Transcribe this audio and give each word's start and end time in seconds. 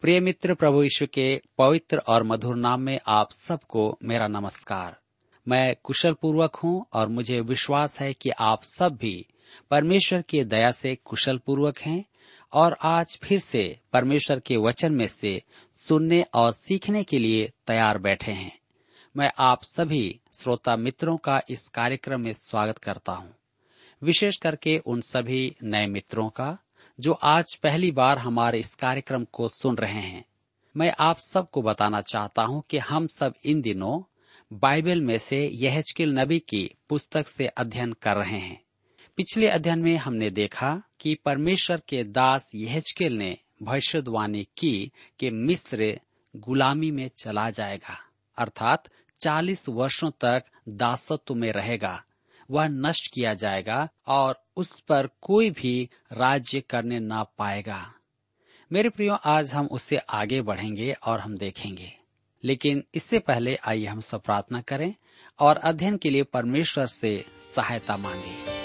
प्रिय 0.00 0.20
मित्र 0.20 0.54
प्रभु 0.54 0.82
यीशु 0.82 1.06
के 1.06 1.42
पवित्र 1.58 1.98
और 1.98 2.22
मधुर 2.22 2.56
नाम 2.56 2.80
में 2.80 3.00
आप 3.06 3.32
सबको 3.32 3.98
मेरा 4.04 4.28
नमस्कार। 4.28 4.96
मैं 5.48 5.76
कुशल 5.82 6.12
पूर्वक 6.12 6.56
हूँ 6.56 6.86
और 6.92 7.08
मुझे 7.08 7.40
विश्वास 7.40 8.00
है 8.00 8.12
कि 8.12 8.30
आप 8.30 8.62
सब 8.62 8.96
भी 8.96 9.26
परमेश्वर 9.70 10.22
की 10.22 10.44
दया 10.44 10.70
से 10.70 10.94
कुशल 11.04 11.38
पूर्वक 11.38 11.78
हैं 11.78 12.04
और 12.52 12.76
आज 12.82 13.18
फिर 13.22 13.38
से 13.38 13.80
परमेश्वर 13.92 14.40
के 14.40 14.56
वचन 14.56 14.92
में 14.92 15.08
से 15.08 15.42
सुनने 15.76 16.22
और 16.34 16.52
सीखने 16.52 17.04
के 17.04 17.18
लिए 17.18 17.52
तैयार 17.66 17.98
बैठे 17.98 18.32
हैं। 18.32 18.58
मैं 19.16 19.32
आप 19.38 19.62
सभी 19.62 20.20
श्रोता 20.40 20.76
मित्रों 20.76 21.16
का 21.16 21.42
इस 21.50 21.68
कार्यक्रम 21.68 22.20
में 22.20 22.32
स्वागत 22.32 22.78
करता 22.78 23.12
हूँ। 23.12 23.34
विशेष 24.02 24.36
करके 24.36 24.78
उन 24.78 25.00
सभी 25.00 25.56
नए 25.62 25.86
मित्रों 25.86 26.28
का 26.28 26.58
जो 26.98 27.12
आज 27.12 27.54
पहली 27.54 27.90
बार 27.90 28.18
हमारे 28.18 28.58
इस 28.60 28.74
कार्यक्रम 28.74 29.24
को 29.24 29.48
सुन 29.48 29.76
रहे 29.76 30.00
हैं। 30.00 30.24
मैं 30.76 30.92
आप 31.00 31.18
सबको 31.18 31.62
बताना 31.62 32.00
चाहता 32.00 32.42
हूँ 32.42 32.62
कि 32.70 32.78
हम 32.78 33.06
सब 33.06 33.34
इन 33.44 33.60
दिनों 33.60 34.00
बाइबल 34.52 35.00
में 35.00 35.18
से 35.18 35.38
यहजकिल 35.54 36.14
नबी 36.14 36.38
की 36.38 36.74
पुस्तक 36.88 37.28
से 37.28 37.46
अध्ययन 37.46 37.92
कर 37.92 38.16
रहे 38.16 38.38
हैं। 38.38 38.60
पिछले 39.16 39.48
अध्ययन 39.48 39.78
में 39.78 39.96
हमने 39.96 40.30
देखा 40.30 40.82
कि 41.00 41.14
परमेश्वर 41.14 41.82
के 41.88 42.02
दास 42.04 42.50
यहजकिल 42.54 43.16
ने 43.16 43.36
भविष्यवाणी 43.62 44.46
की 44.58 44.92
कि 45.18 45.30
मिस्र 45.30 46.00
गुलामी 46.36 46.90
में 46.90 47.10
चला 47.18 47.50
जाएगा, 47.50 47.98
अर्थात 48.38 48.88
चालीस 49.20 49.68
वर्षों 49.68 50.10
तक 50.10 50.44
दासत्व 50.68 51.34
में 51.34 51.50
रहेगा। 51.52 52.02
वह 52.50 52.68
नष्ट 52.68 53.12
किया 53.14 53.34
जाएगा 53.34 53.88
और 54.06 54.46
उस 54.56 54.80
पर 54.80 55.08
कोई 55.20 55.50
भी 55.50 55.88
राज्य 56.12 56.60
करने 56.60 57.00
ना 57.00 57.22
पाएगा। 57.22 57.94
मेरे 58.72 58.88
प्रियो, 58.88 59.14
आज 59.14 59.52
हम 59.52 59.66
उससे 59.66 59.96
आगे 59.96 60.42
बढ़ेंगे 60.42 60.92
और 60.92 61.20
हम 61.20 61.36
देखेंगे। 61.36 61.92
लेकिन 62.44 62.84
इससे 62.94 63.18
पहले 63.18 63.58
आइए 63.66 63.86
हम 63.86 64.00
सब 64.00 64.22
प्रार्थना 64.22 64.60
करें 64.60 64.94
और 65.38 65.56
अध्ययन 65.56 65.96
के 65.96 66.10
लिए 66.10 66.22
परमेश्वर 66.22 66.86
से 66.86 67.24
सहायता 67.56 67.96
मांगे। 67.96 68.58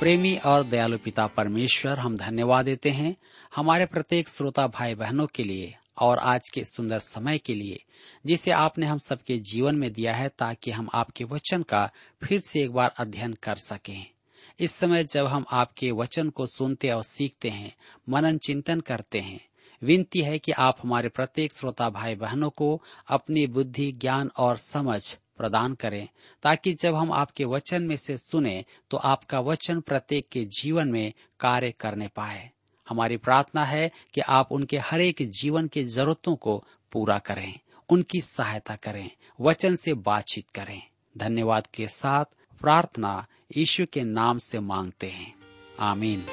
प्रेमी 0.00 0.36
और 0.36 0.64
दयालु 0.64 0.98
पिता 0.98 1.26
परमेश्वर, 1.26 1.98
हम 1.98 2.16
धन्यवाद 2.16 2.64
देते 2.64 2.90
हैं 2.90 3.16
हमारे 3.56 3.86
प्रत्येक 3.86 4.28
श्रोता 4.28 4.66
भाई 4.66 4.94
बहनों 4.94 5.26
के 5.26 5.44
लिए। 5.44 5.76
और 5.98 6.18
आज 6.18 6.48
के 6.48 6.64
सुंदर 6.64 6.98
समय 6.98 7.38
के 7.38 7.54
लिए, 7.54 7.82
जिसे 8.26 8.50
आपने 8.50 8.86
हम 8.86 8.98
सबके 8.98 9.38
जीवन 9.38 9.76
में 9.76 9.92
दिया 9.92 10.14
है 10.14 10.28
ताकि 10.28 10.70
हम 10.70 10.88
आपके 10.94 11.24
वचन 11.24 11.62
का 11.62 11.90
फिर 12.24 12.40
से 12.40 12.62
एक 12.62 12.72
बार 12.72 12.94
अध्ययन 12.98 13.32
कर 13.32 13.56
सकें। 13.56 14.06
इस 14.60 14.72
समय 14.72 15.04
जब 15.04 15.26
हम 15.26 15.44
आपके 15.50 15.90
वचन 15.90 16.30
को 16.30 16.46
सुनते 16.46 16.90
और 16.90 17.04
सीखते 17.04 17.48
हैं, 17.48 17.74
मनन 18.08 18.38
चिंतन 18.38 18.80
करते 18.80 19.18
हैं, 19.18 19.40
विनती 19.82 20.20
है 20.20 20.38
कि 20.38 20.52
आप 20.52 20.76
हमारे 20.82 21.08
प्रत्येक 21.08 21.52
श्रोता 21.52 21.90
भाई 21.90 22.14
बहनों 22.14 22.50
को 22.50 22.82
अपनी 23.08 23.46
बुद्धि, 23.46 23.92
ज्ञान 23.92 24.30
और 24.36 24.56
समझ 24.56 25.16
प्रदान 25.36 25.74
करें, 25.74 26.08
ताकि 26.42 26.72
जब 26.72 26.94
हम 26.94 27.12
आपके 27.12 27.44
वचन 27.44 27.82
में 27.82 27.96
से 27.96 28.18
सुने 28.18 28.64
तो 28.90 28.96
आपका 28.96 29.40
वचन 29.40 29.80
प्रत्येक 29.80 30.28
के 30.28 30.44
जीवन 30.60 30.88
में 30.88 31.12
कार्य 31.40 31.70
करने 31.70 32.08
पाए। 32.08 32.50
हमारी 32.88 33.16
प्रार्थना 33.16 33.64
है 33.64 33.90
कि 34.14 34.20
आप 34.20 34.48
उनके 34.52 34.78
हर 34.78 35.00
एक 35.00 35.16
जीवन 35.20 35.66
की 35.66 35.84
जरूरतों 35.84 36.36
को 36.36 36.64
पूरा 36.92 37.18
करें, 37.18 37.58
उनकी 37.88 38.20
सहायता 38.20 38.76
करें, 38.76 39.10
वचन 39.40 39.76
से 39.76 39.94
बातचीत 39.94 40.50
करें। 40.50 40.82
धन्यवाद 41.18 41.66
के 41.66 41.88
साथ 41.88 42.24
प्रार्थना 42.60 43.26
यीशु 43.56 43.86
के 43.92 44.04
नाम 44.04 44.38
से 44.38 44.60
मांगते 44.60 45.06
हैं। 45.06 45.34
आमीन। 45.80 46.26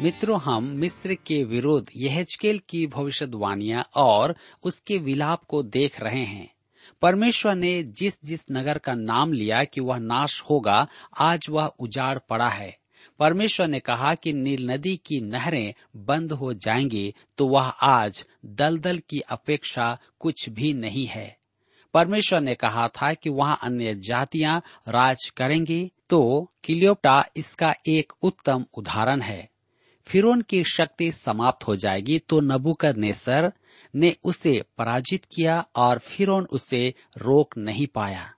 मित्रों, 0.00 0.40
हम 0.40 0.64
मिस्र 0.64 1.14
के 1.14 1.44
विरुद्ध 1.44 1.86
यहजकेल 1.96 2.60
की 2.68 2.86
भविष्यवाणियाँ 2.86 3.90
और 3.96 4.36
उसके 4.64 4.98
विलाप 4.98 5.44
को 5.44 5.62
देख 5.62 6.00
रहे 6.00 6.24
हैं। 6.24 6.51
परमेश्वर 7.02 7.54
ने 7.54 7.82
जिस 7.82 8.18
जिस 8.24 8.44
नगर 8.52 8.78
का 8.78 8.94
नाम 8.94 9.32
लिया 9.32 9.62
कि 9.64 9.80
वह 9.80 9.98
नाश 9.98 10.40
होगा, 10.50 10.86
आज 11.18 11.46
वह 11.50 11.66
उजाड़ 11.78 12.18
पड़ा 12.18 12.48
है। 12.48 12.76
परमेश्वर 13.20 13.68
ने 13.68 13.78
कहा 13.80 14.14
कि 14.14 14.32
नील 14.32 14.70
नदी 14.70 14.96
की 14.96 15.20
नहरें 15.20 15.74
बंद 15.96 16.32
हो 16.32 16.52
जाएँगी 16.54 17.14
तो 17.38 17.46
वह 17.46 17.68
आज 17.82 18.24
दलदल 18.46 18.98
की 18.98 19.20
अपेक्षा 19.20 19.98
कुछ 20.20 20.48
भी 20.48 20.72
नहीं 20.74 21.06
है। 21.06 21.36
परमेश्वर 21.94 22.40
ने 22.40 22.54
कहा 22.54 22.86
था 22.88 23.12
कि 23.14 23.30
वहाँ 23.30 23.58
अन्य 23.62 23.94
जातियाँ 23.94 24.62
राज 24.88 25.28
करेंगी 25.36 25.92
तो 26.08 26.52
किलियोप्टा 26.64 27.24
इसका 27.36 27.74
एक 27.88 28.12
उत्तम 28.22 28.64
उदाहरण 28.74 29.20
है। 29.20 29.48
फिरोन 30.06 30.40
की 30.40 30.62
शक्ति 30.64 31.10
समाप्त 31.12 31.66
हो 31.66 31.76
जाएगी 31.76 32.18
तो 32.18 32.40
नबुकद 32.40 32.96
नेसर 32.96 33.52
ने 33.96 34.16
उसे 34.24 34.64
पराजित 34.78 35.24
किया 35.24 35.66
और 35.76 35.98
फिर 35.98 36.28
उसे 36.28 36.94
रोक 37.18 37.58
नहीं 37.58 37.86
पाया। 37.86 38.34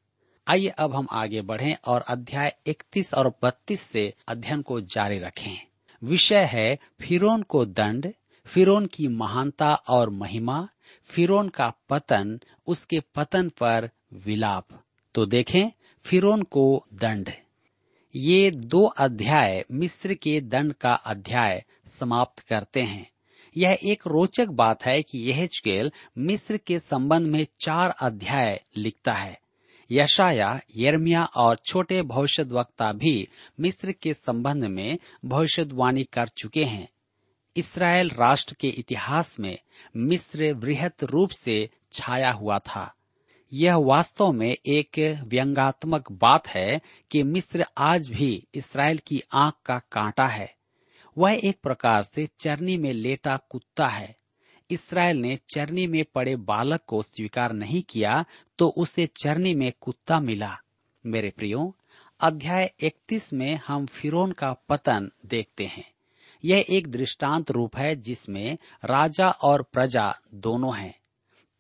आइए 0.49 0.69
अब 0.69 0.95
हम 0.95 1.07
आगे 1.11 1.43
बढ़ें 1.43 1.77
और 1.87 2.01
अध्याय 2.01 2.57
31 2.67 3.15
और 3.15 3.31
32 3.43 3.81
से 3.81 4.15
अध्ययन 4.29 4.63
को 4.63 4.81
जारी 4.81 5.19
रखें। 5.19 5.67
विषय 6.05 6.45
है 6.45 6.79
फिरौन 7.01 7.43
को 7.43 7.65
दंड, 7.65 8.13
फिरोन 8.47 8.87
की 8.87 9.09
महानता 9.09 9.75
और 9.75 10.11
महिमा, 10.11 10.69
फिरोन 11.05 11.49
का 11.49 11.73
पतन, 11.89 12.41
उसके 12.67 13.01
पतन 13.01 13.49
पर 13.49 13.91
विलाप। 14.13 14.67
तो 15.15 15.27
देखें, 15.27 15.71
फिरोन 16.05 16.43
को 16.43 16.87
दंड। 16.95 17.31
ये 18.15 18.51
दो 18.51 18.85
अध्याय 18.85 19.65
मिस्र 19.73 20.15
के 20.15 20.41
दंड 20.41 20.73
का 20.73 20.93
अध्याय 20.93 21.65
समाप्त 21.89 22.41
करते 22.41 22.81
हैं। 22.81 23.11
यह 23.57 23.79
एक 23.85 24.07
रोचक 24.07 24.47
बात 24.47 24.85
है 24.85 25.03
कि 25.03 25.19
यह 25.19 25.49
मिस्र 26.19 26.57
के 26.57 26.79
संबंध 26.79 27.27
में 27.27 27.47
चार 27.61 27.91
अध्याय 27.91 28.65
लिखता 28.77 29.13
है। 29.13 29.41
यशाया 29.93 30.61
यर्मिया 30.77 31.25
और 31.25 31.57
छोटे 31.57 32.03
भविष्य 32.03 32.43
वक्ता 32.43 32.93
भी 32.93 33.29
मिस्र 33.61 33.93
के 33.93 34.15
संबंध 34.15 34.65
में 34.65 34.99
भविष्यवाणी 35.25 36.05
कर 36.05 36.29
चुके 36.29 36.65
हैं। 36.65 36.89
इसराइल 37.57 38.11
राष्ट्र 38.11 38.57
के 38.61 38.69
इतिहास 38.69 39.41
में 39.41 39.59
मिस्र 39.97 40.53
वृहत 40.53 41.05
रूप 41.05 41.31
से 41.31 41.71
छाया 41.93 42.31
हुआ 42.31 42.59
था। 42.59 42.95
यह 43.53 43.77
वास्तव 43.77 44.33
में 44.33 44.57
एक 44.67 45.21
व्यंगात्मक 45.25 46.13
बात 46.13 46.49
है 46.49 46.81
कि 47.11 47.23
मिस्र 47.23 47.67
आज 47.79 48.09
भी 48.09 48.47
इसराइल 48.55 48.99
की 48.99 49.23
आँख 49.33 49.55
का 49.67 49.79
कांटा 49.79 50.27
है। 50.27 50.54
वह 51.19 51.41
एक 51.45 51.61
प्रकार 51.63 52.03
से 52.03 52.29
चरनी 52.39 52.77
में 52.77 52.93
लेटा 52.93 53.37
कुत्ता 53.37 53.87
है। 53.87 54.17
इसराइल 54.71 55.17
ने 55.17 55.37
चरनी 55.55 55.87
में 55.87 56.05
पड़े 56.15 56.37
बालक 56.37 56.81
को 56.87 57.03
स्वीकार 57.03 57.53
नहीं 57.53 57.83
किया 57.83 58.25
तो 58.59 58.69
उसे 58.69 59.07
चरनी 59.07 59.55
में 59.55 59.73
कुत्ता 59.81 60.21
मिला। 60.21 60.59
मेरे 61.07 61.31
प्रियो, 61.31 61.77
अध्याय 62.21 62.73
31 62.81 63.33
में 63.33 63.61
हम 63.67 63.87
फिरौन 63.87 64.33
का 64.33 64.53
पतन 64.53 65.11
देखते 65.27 65.65
हैं। 65.65 65.85
यह 66.45 66.65
एक 66.71 66.89
दृष्टांत 66.89 67.51
रूप 67.51 67.77
है 67.77 67.97
जिसमें 67.97 68.59
राजा 68.85 69.31
और 69.31 69.63
प्रजा 69.63 70.15
दोनों 70.35 70.77
हैं। 70.77 70.95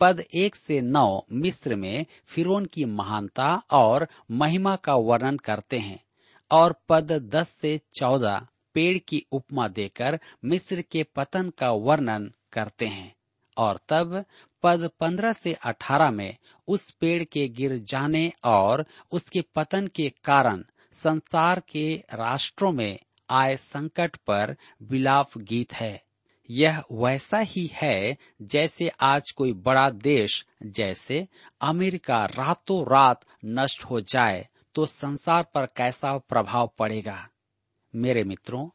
पद 0.00 0.24
एक 0.34 0.56
से 0.56 0.80
नौ 0.80 1.26
मिस्र 1.32 1.76
में 1.76 2.06
फिरौन 2.26 2.64
की 2.64 2.84
महानता 2.84 3.62
और 3.70 4.08
महिमा 4.30 4.76
का 4.76 4.94
वर्णन 4.94 5.36
करते 5.36 5.78
हैं 5.78 6.04
और 6.50 6.74
पद 6.88 7.12
दस 7.12 7.48
से 7.48 7.80
चौदह 7.94 8.46
पेड़ 8.74 8.98
की 8.98 9.24
उपमा 9.32 9.68
देकर 9.68 10.18
मिस्र 10.44 10.82
के 10.82 11.02
पतन 11.16 11.50
का 11.58 11.70
वर्णन 11.70 12.32
करते 12.52 12.86
हैं। 12.86 13.14
और 13.56 13.78
तब 13.88 14.24
पद 14.62 14.90
पंद्रह 15.00 15.32
से 15.32 15.52
अठारह 15.52 16.10
में 16.10 16.36
उस 16.68 16.90
पेड़ 16.90 17.22
के 17.24 17.48
गिर 17.48 17.76
जाने 17.78 18.32
और 18.44 18.84
उसके 19.12 19.40
पतन 19.54 19.86
के 19.86 20.12
कारण 20.24 20.64
संसार 20.94 21.62
के 21.68 21.94
राष्ट्रों 22.14 22.72
में 22.72 22.98
आए 23.30 23.56
संकट 23.56 24.16
पर 24.16 24.56
विलाप 24.82 25.38
गीत 25.38 25.72
है। 25.72 26.02
यह 26.50 26.82
वैसा 26.92 27.38
ही 27.38 27.70
है 27.72 28.16
जैसे 28.42 28.88
आज 29.00 29.30
कोई 29.30 29.52
बड़ा 29.52 29.90
देश 29.90 30.46
जैसे 30.62 31.26
अमेरिका 31.60 32.24
रातों 32.24 32.82
रात 32.84 33.24
नष्ट 33.44 33.84
हो 33.84 34.00
जाए 34.00 34.46
तो 34.74 34.86
संसार 34.86 35.42
पर 35.54 35.66
कैसा 35.66 36.16
प्रभाव 36.18 36.70
पड़ेगा। 36.78 37.28
मेरे 37.96 38.25
मित्रों, 38.25 38.69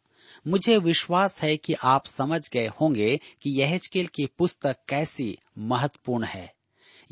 मुझे 0.47 0.77
विश्वास 0.77 1.41
है 1.41 1.57
कि 1.57 1.73
आप 1.73 2.05
समझ 2.05 2.49
गए 2.49 2.67
होंगे 2.67 3.19
कि 3.41 3.49
यह 3.49 3.79
की 3.97 4.25
पुस्तक 4.25 4.77
कैसी 4.89 5.37
महत्वपूर्ण 5.57 6.23
है। 6.23 6.53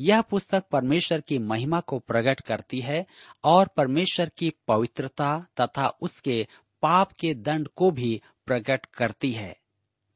यह 0.00 0.20
पुस्तक 0.20 0.64
परमेश्वर 0.72 1.20
की 1.20 1.38
महिमा 1.38 1.80
को 1.80 1.98
प्रकट 1.98 2.40
करती 2.40 2.80
है 2.80 3.06
और 3.44 3.68
परमेश्वर 3.76 4.30
की 4.38 4.52
पवित्रता 4.68 5.46
तथा 5.60 5.86
उसके 5.86 6.46
पाप 6.82 7.12
के 7.12 7.34
दंड 7.34 7.68
को 7.68 7.90
भी 7.90 8.22
प्रकट 8.46 8.86
करती 8.86 9.32
है। 9.32 9.58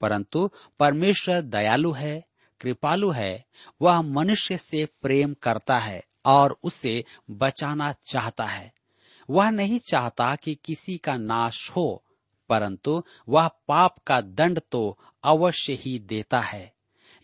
परंतु 0.00 0.50
परमेश्वर 0.78 1.40
दयालु 1.40 1.92
है, 1.92 2.24
कृपालु 2.60 3.10
है, 3.10 3.44
वह 3.82 4.02
मनुष्य 4.02 4.58
से 4.58 4.84
प्रेम 4.84 5.34
करता 5.34 5.76
है 5.76 6.04
और 6.24 6.58
उसे 6.62 7.04
बचाना 7.30 7.92
चाहता 7.92 8.44
है। 8.44 8.72
वह 9.30 9.50
नहीं 9.50 9.78
चाहता 9.78 10.34
कि 10.36 10.54
किसी 10.64 10.96
का 10.98 11.16
नाश 11.16 11.70
हो, 11.70 12.04
परंतु 12.48 13.02
वह 13.28 13.48
पाप 13.68 13.98
का 13.98 14.20
दंड 14.20 14.60
तो 14.70 14.98
अवश्य 15.24 15.72
ही 15.72 15.98
देता 15.98 16.40
है। 16.40 16.72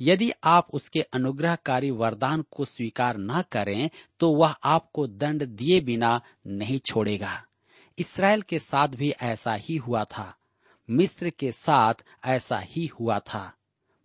यदि 0.00 0.30
आप 0.44 0.68
उसके 0.70 1.00
अनुग्रहकारी 1.12 1.90
वरदान 1.90 2.44
को 2.50 2.64
स्वीकार 2.64 3.16
न 3.18 3.42
करें 3.52 3.88
तो 4.20 4.30
वह 4.32 4.54
आपको 4.64 5.06
दंड 5.06 5.44
दिए 5.44 5.80
बिना 5.80 6.20
नहीं 6.46 6.78
छोड़ेगा। 6.78 7.42
इसराइल 7.98 8.42
के 8.42 8.58
साथ 8.58 8.88
भी 8.88 9.10
ऐसा 9.10 9.54
ही 9.54 9.76
हुआ 9.76 10.04
था। 10.04 10.34
मिस्र 10.88 11.30
के 11.30 11.52
साथ 11.52 11.94
ऐसा 12.24 12.58
ही 12.58 12.86
हुआ 12.86 13.18
था। 13.18 13.52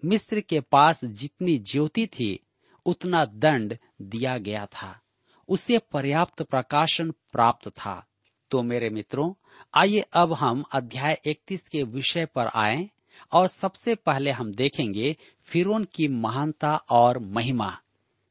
मिस्र 0.06 0.40
के 0.40 0.60
पास 0.62 1.06
जितनी 1.06 1.58
ज्योति 1.58 2.08
थी, 2.08 2.40
उतना 2.86 3.26
दंड 3.26 3.78
दिया 4.02 4.38
गया 4.38 4.66
था। 4.66 5.00
उसे 5.48 5.78
पर्याप्त 5.78 6.42
प्रकाशन 6.42 7.12
प्राप्त 7.12 7.70
था। 7.70 8.06
तो 8.52 8.64
मेरे 8.64 8.90
मित्रों, 8.90 9.34
आइए 9.74 10.04
अब 10.14 10.34
हम 10.34 10.64
अध्याय 10.74 11.22
31 11.26 11.68
के 11.68 11.84
विषय 11.84 12.26
पर 12.26 12.48
आए 12.48 12.90
और 13.32 13.48
सबसे 13.48 13.96
पहले 13.96 14.32
हम 14.32 14.54
देखेंगे 14.54 15.18
फिरोन 15.44 15.84
की 15.84 16.08
महानता 16.08 16.76
और 16.76 17.20
महिमा। 17.20 17.80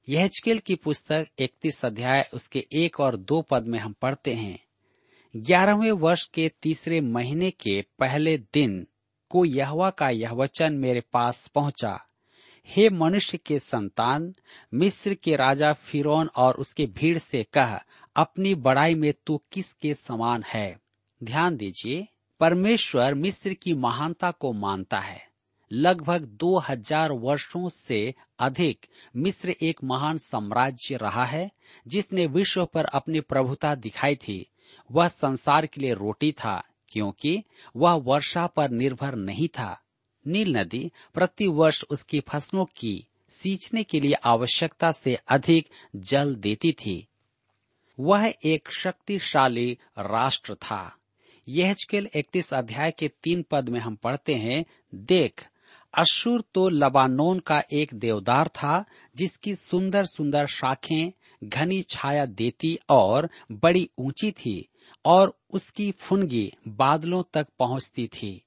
यह 0.08 0.30
की 0.46 0.74
पुस्तक 0.74 1.26
31 1.38 1.84
अध्याय 1.84 2.28
उसके 2.34 2.66
एक 2.72 3.00
और 3.00 3.16
दो 3.16 3.42
पद 3.42 3.66
में 3.66 3.78
हम 3.78 3.92
पढ़ते 3.92 4.34
हैं। 4.34 4.64
ग्यारहवें 5.36 5.92
वर्ष 5.92 6.24
के 6.24 6.52
तीसरे 6.62 7.00
महीने 7.00 7.50
के 7.50 7.84
पहले 7.98 8.38
दिन 8.38 8.86
को 9.30 9.44
यहवा 9.44 9.90
का 9.90 10.08
यह 10.08 10.32
वचन 10.32 10.74
मेरे 10.74 11.00
पास 11.00 11.46
पहुँचा। 11.46 12.04
हे 12.66 12.90
मनुष्य 12.90 13.38
के 13.38 13.58
संतान, 13.58 14.34
मिस्र 14.74 15.14
के 15.14 15.36
राजा 15.36 15.72
फिरौन 15.72 16.28
और 16.36 16.54
उसके 16.54 16.86
भीड़ 16.86 17.18
से 17.18 17.42
कह, 17.42 17.80
अपनी 18.16 18.54
बड़ाई 18.54 18.94
में 18.94 19.14
तू 19.26 19.42
किसके 19.52 19.94
समान 19.94 20.42
है? 20.42 20.80
ध्यान 21.24 21.56
दीजिए, 21.56 22.08
परमेश्वर 22.40 23.14
मिस्र 23.14 23.54
की 23.54 23.74
महानता 23.74 24.30
को 24.30 24.52
मानता 24.52 24.98
है। 24.98 25.32
लगभग 25.72 26.22
दो 26.22 26.58
हज़ार 26.58 27.12
वर्षों 27.12 27.68
से 27.68 28.14
अधिक 28.38 28.86
मिस्र 29.16 29.50
एक 29.50 29.84
महान 29.84 30.18
साम्राज्य 30.18 30.96
रहा 30.96 31.24
है, 31.24 31.50
जिसने 31.86 32.26
विश्व 32.26 32.66
पर 32.66 32.84
अपनी 32.84 33.20
प्रभुता 33.20 33.74
दिखाई 33.74 34.14
थी। 34.14 34.50
वह 34.90 35.08
संसार 35.08 35.66
के 35.66 35.80
लिए 35.80 35.94
रोटी 35.94 36.32
था, 36.32 36.64
क्योंकि 36.88 37.44
वह 37.76 37.92
वर्षा 37.92 38.46
पर 38.46 38.70
निर्भर 38.70 39.14
नहीं 39.14 39.48
था। 39.48 39.81
नील 40.26 40.56
नदी 40.56 40.90
प्रति 41.14 41.46
वर्ष 41.46 41.84
उसकी 41.90 42.20
फ़सलों 42.20 42.64
की 42.76 43.06
सींचने 43.30 43.82
के 43.82 44.00
लिए 44.00 44.12
आवश्यकता 44.12 44.92
से 44.92 45.14
अधिक 45.28 45.69
जल 45.96 46.34
देती 46.34 46.72
थी। 46.72 47.08
वह 48.00 48.34
एक 48.44 48.69
शक्तिशाली 48.72 49.78
राष्ट्र 49.98 50.54
था। 50.54 50.96
यह 51.48 51.74
इकतीस 51.94 52.54
अध्याय 52.54 52.90
के 52.90 53.08
तीन 53.08 53.44
पद 53.50 53.69
में 53.69 53.80
हम 53.80 53.94
पढ़ते 53.94 54.34
हैं, 54.34 54.64
देख 54.94 55.46
अशुर 55.94 56.44
तो 56.54 56.69
लबानोन 56.69 57.38
का 57.38 57.62
एक 57.72 57.94
देवदार 57.94 58.48
था, 58.48 58.84
जिसकी 59.16 59.54
सुंदर 59.56 60.04
सुंदर 60.04 60.46
शाखें 60.46 61.12
घनी 61.44 61.82
छाया 61.82 62.26
देती 62.26 62.78
और 62.88 63.28
बड़ी 63.52 63.90
ऊँची 63.98 64.30
थी, 64.32 64.69
और 65.04 65.38
उसकी 65.50 65.92
फुनगी 65.92 66.52
बादलों 66.69 67.22
तक 67.32 67.46
पहुँचती 67.58 68.06
थी। 68.06 68.42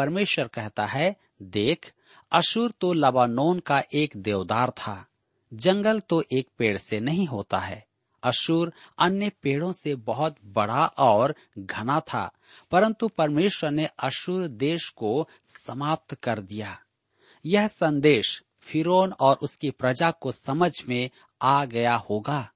परमेश्वर 0.00 0.46
कहता 0.46 0.84
है, 0.86 1.14
देख 1.42 1.92
अशुर 2.32 2.72
तो 2.80 2.92
लबानोन 2.92 3.58
का 3.58 3.82
एक 3.94 4.16
देवदार 4.16 4.70
था, 4.70 5.06
जंगल 5.52 6.00
तो 6.00 6.22
एक 6.32 6.48
पेड़ 6.58 6.76
से 6.78 7.00
नहीं 7.00 7.26
होता 7.26 7.58
है। 7.58 7.84
अशुर 8.22 8.72
अन्य 8.98 9.30
पेड़ों 9.42 9.72
से 9.72 9.94
बहुत 9.94 10.36
बड़ा 10.44 10.86
और 10.98 11.34
घना 11.58 12.00
था, 12.00 12.30
परंतु 12.70 13.08
परमेश्वर 13.08 13.70
ने 13.70 13.88
अशुर 13.98 14.46
देश 14.46 14.88
को 14.88 15.28
समाप्त 15.58 16.14
कर 16.14 16.40
दिया। 16.40 16.76
यह 17.44 17.68
संदेश 17.68 18.42
फिरौन 18.60 19.12
और 19.20 19.36
उसकी 19.42 19.70
प्रजा 19.70 20.10
को 20.10 20.32
समझ 20.32 20.72
में 20.88 21.10
आ 21.42 21.64
गया 21.64 21.94
होगा। 22.10 22.50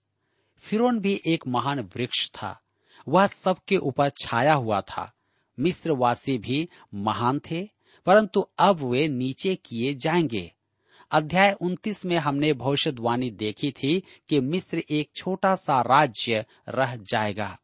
फिरौन 0.65 0.99
भी 0.99 1.21
एक 1.27 1.47
महान 1.49 1.81
वृक्ष 1.97 2.29
था, 2.31 2.59
वह 3.09 3.27
सबके 3.27 3.77
ऊपर 3.77 4.09
छाया 4.09 4.55
हुआ 4.55 4.81
था 4.81 5.11
मिस्रवासी 5.59 6.39
भी 6.39 6.69
महान 6.95 7.41
थे, 7.51 7.69
परंतु 8.07 8.47
अब 8.59 8.81
वे 8.81 9.09
नीचे 9.09 9.55
किए 9.55 9.95
जाएँगे। 9.95 10.53
अध्याय 11.11 11.53
29 11.53 12.05
में 12.07 12.17
हमने 12.17 12.53
भविष्यवाणी 12.53 13.31
देखी 13.31 13.71
थी 13.71 14.03
कि 14.29 14.41
मिस्र 14.41 14.83
एक 14.91 15.11
छोटा 15.15 15.55
सा 15.55 15.81
राज्य 15.81 16.45
रह 16.69 16.97
जाएगा। 16.97 17.59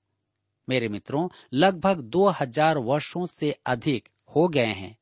मेरे 0.69 0.89
मित्रों, 0.89 1.29
लगभग 1.55 2.01
दो 2.01 2.29
हज़ार 2.29 2.79
वर्षो 2.79 3.27
से 3.27 3.51
अधिक 3.67 4.09
हो 4.37 4.49
गए 4.49 4.67
हैं। 4.67 4.99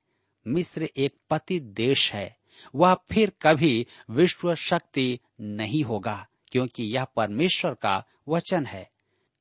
मिस्र 0.46 0.88
एक 0.96 1.14
पति 1.30 1.60
देश 1.60 2.12
है। 2.12 2.36
वह 2.74 2.94
फिर 2.94 3.32
कभी 3.42 3.86
विश्व 4.10 4.54
शक्ति 4.54 5.18
नहीं 5.40 5.82
होगा, 5.84 6.26
क्योंकि 6.52 6.84
यह 6.84 7.04
परमेश्वर 7.04 7.74
का 7.74 8.04
वचन 8.28 8.66
है। 8.66 8.90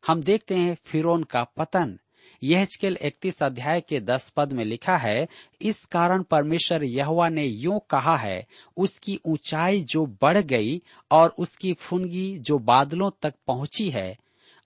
हम 0.08 0.24
देखते 0.24 0.56
हैं 0.56 0.78
फिरौन 0.86 1.24
का 1.24 1.44
पतन। 1.44 2.00
यह 2.44 2.68
इकतीस 2.84 3.42
अध्याय 3.44 3.82
के 3.82 4.00
दस 4.00 4.30
पद 4.30 4.54
में 4.54 4.64
लिखा 4.66 4.98
है, 4.98 5.28
इस 5.62 5.84
कारण 5.86 6.24
परमेश्वर 6.24 6.84
यहवा 6.84 7.30
ने 7.30 7.46
यूँ 7.46 7.80
कहा 7.90 8.16
है, 8.18 8.46
उसकी 8.78 9.20
ऊंचाई 9.26 9.82
जो 9.84 10.06
बढ़ 10.22 10.38
गई 10.38 10.82
और 11.12 11.34
उसकी 11.38 11.74
फुनगी 11.74 12.38
जो 12.40 12.58
बादलों 12.60 13.12
तक 13.22 13.34
पहुँची 13.48 13.90
है 13.90 14.16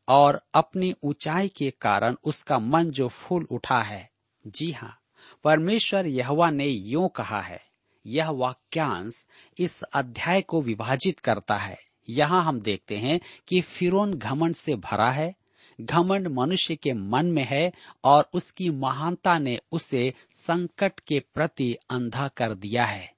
और 0.07 0.41
अपनी 0.53 0.93
ऊंचाई 1.03 1.47
के 1.47 1.69
कारण 1.81 2.15
उसका 2.23 2.59
मन 2.59 2.89
जो 2.89 3.07
फूल 3.07 3.47
उठा 3.51 3.81
है। 3.81 4.09
जी 4.45 4.71
हाँ 4.71 4.97
परमेश्वर 5.43 6.07
यहवा 6.07 6.49
ने 6.49 6.67
यूँ 6.67 7.09
कहा 7.09 7.41
है, 7.41 7.61
यह 8.05 8.29
वाक्यांश 8.29 9.25
इस 9.57 9.81
अध्याय 9.83 10.41
को 10.41 10.61
विभाजित 10.61 11.19
करता 11.19 11.55
है। 11.55 11.77
यहाँ 12.09 12.43
हम 12.43 12.59
देखते 12.61 12.97
हैं 12.97 13.19
कि 13.47 13.61
फिरौन 13.61 14.13
घमंड 14.13 14.55
से 14.55 14.75
भरा 14.75 15.09
है 15.11 15.33
घमंड 15.81 16.27
मनुष्य 16.27 16.75
के 16.75 16.93
मन 16.93 17.25
में 17.25 17.43
है 17.43 17.71
और 18.03 18.29
उसकी 18.33 18.69
महानता 18.69 19.39
ने 19.39 19.59
उसे 19.71 20.13
संकट 20.35 20.99
के 20.99 21.19
प्रति 21.19 21.77
अंधा 21.89 22.27
कर 22.27 22.53
दिया 22.53 22.85
है। 22.85 23.13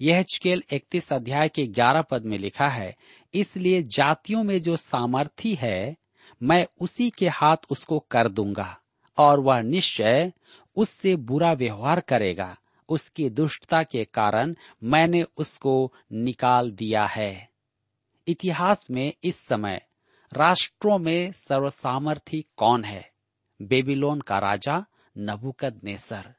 यह 0.00 0.22
चकेल 0.22 0.62
इकतीस 0.72 1.12
अध्याय 1.12 1.48
के 1.48 1.66
ग्यारह 1.66 2.02
पद 2.02 2.24
में 2.24 2.38
लिखा 2.38 2.68
है, 2.68 2.96
इसलिए 3.34 3.82
जातियों 3.82 4.42
में 4.42 4.62
जो 4.62 4.76
सामर्थी 4.76 5.54
है, 5.54 5.96
मैं 6.42 6.66
उसी 6.80 7.10
के 7.10 7.28
हाथ 7.28 7.56
उसको 7.70 7.98
कर 7.98 8.28
दूँगा, 8.28 8.80
और 9.18 9.40
वह 9.40 9.60
निश्चय 9.60 10.32
उससे 10.76 11.16
बुरा 11.16 11.52
व्यवहार 11.52 12.00
करेगा। 12.00 12.56
उसकी 12.88 13.30
दुष्टता 13.30 13.82
के 13.82 14.04
कारण 14.04 14.54
मैंने 14.82 15.22
उसको 15.36 15.92
निकाल 16.12 16.70
दिया 16.70 17.06
है। 17.06 17.48
इतिहास 18.26 18.86
में 18.90 19.12
इस 19.24 19.36
समय 19.36 19.82
राष्ट्रों 20.32 20.98
में 20.98 21.32
सर्वसामर्थी 21.32 22.44
कौन 22.56 22.84
है? 22.84 23.10
बेबीलोन 23.62 24.20
का 24.20 24.38
राजा 24.38 24.84
नबुकद 25.18 25.80
नेसर 25.84 26.34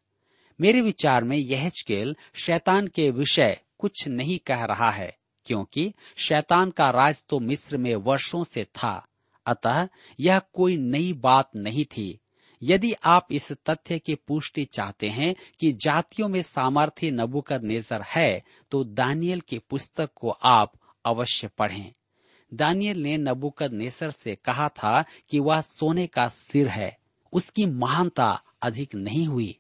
मेरे 0.60 0.82
विचार 0.82 1.24
में 1.24 1.38
यह 1.38 1.70
चकेल 1.70 2.16
शैतान 2.36 2.88
के 2.88 3.10
विषय 3.12 3.58
कुछ 3.78 4.08
नहीं 4.08 4.40
कह 4.40 4.64
रहा 4.64 4.92
है, 4.92 5.18
क्योंकि 5.46 5.94
शैतान 6.18 6.72
का 6.72 6.90
राज 6.90 7.24
तो 7.30 7.40
मिस्र 7.40 7.78
में 7.78 7.96
वर्षों 7.96 8.44
से 8.44 8.64
था। 8.64 9.08
अतः 9.46 9.88
यह 10.20 10.40
कोई 10.40 10.78
नई 10.78 11.14
बात 11.14 11.50
नहीं 11.56 11.86
थी। 11.86 12.20
यदि 12.62 12.94
आप 12.94 13.28
इस 13.32 13.52
तथ्य 13.52 14.00
की 14.00 14.16
पुष्टि 14.16 14.66
चाहते 14.66 15.10
हैं 15.10 15.36
कि 15.60 15.72
जातियों 15.74 16.28
में 16.28 16.42
सामर्थ्य 16.42 17.12
नबुकद 17.12 17.64
नेजर 17.64 18.02
है 18.02 18.44
तो 18.72 18.84
दानियल 18.84 19.42
की 19.42 19.60
पुस्तक 19.60 20.10
को 20.16 20.30
आप 20.30 20.74
अवश्य 21.06 21.48
पढ़ें। 21.48 21.94
दानियल 22.54 23.04
ने 23.04 23.18
नबुकद 23.18 23.74
नेसर 23.74 24.12
से 24.12 24.36
कहा 24.36 24.70
था 24.70 25.06
कि 25.30 25.40
वह 25.40 25.62
सोने 25.62 26.08
का 26.08 26.28
सिर 26.28 26.68
है। 26.68 26.98
उसकी 27.34 27.66
महानता 27.66 28.44
अधिक 28.62 28.96
नहीं 28.96 29.28
हुई। 29.28 29.58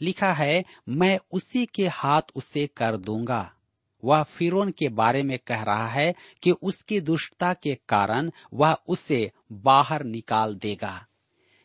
लिखा 0.00 0.32
है, 0.32 0.64
मैं 0.88 1.18
उसी 1.32 1.66
के 1.66 1.88
हाथ 1.88 2.22
उसे 2.34 2.66
कर 2.66 2.96
दूँगा। 2.96 3.52
वह 4.04 4.22
फिरोन 4.22 4.70
के 4.70 4.88
बारे 4.88 5.22
में 5.22 5.38
कह 5.38 5.62
रहा 5.62 5.88
है 5.88 6.14
कि 6.42 6.50
उसकी 6.50 7.00
दुष्टता 7.00 7.54
के 7.54 7.74
कारण 7.88 8.30
वह 8.54 8.76
उसे 8.88 9.32
बाहर 9.52 10.04
निकाल 10.04 10.54
देगा। 10.54 11.06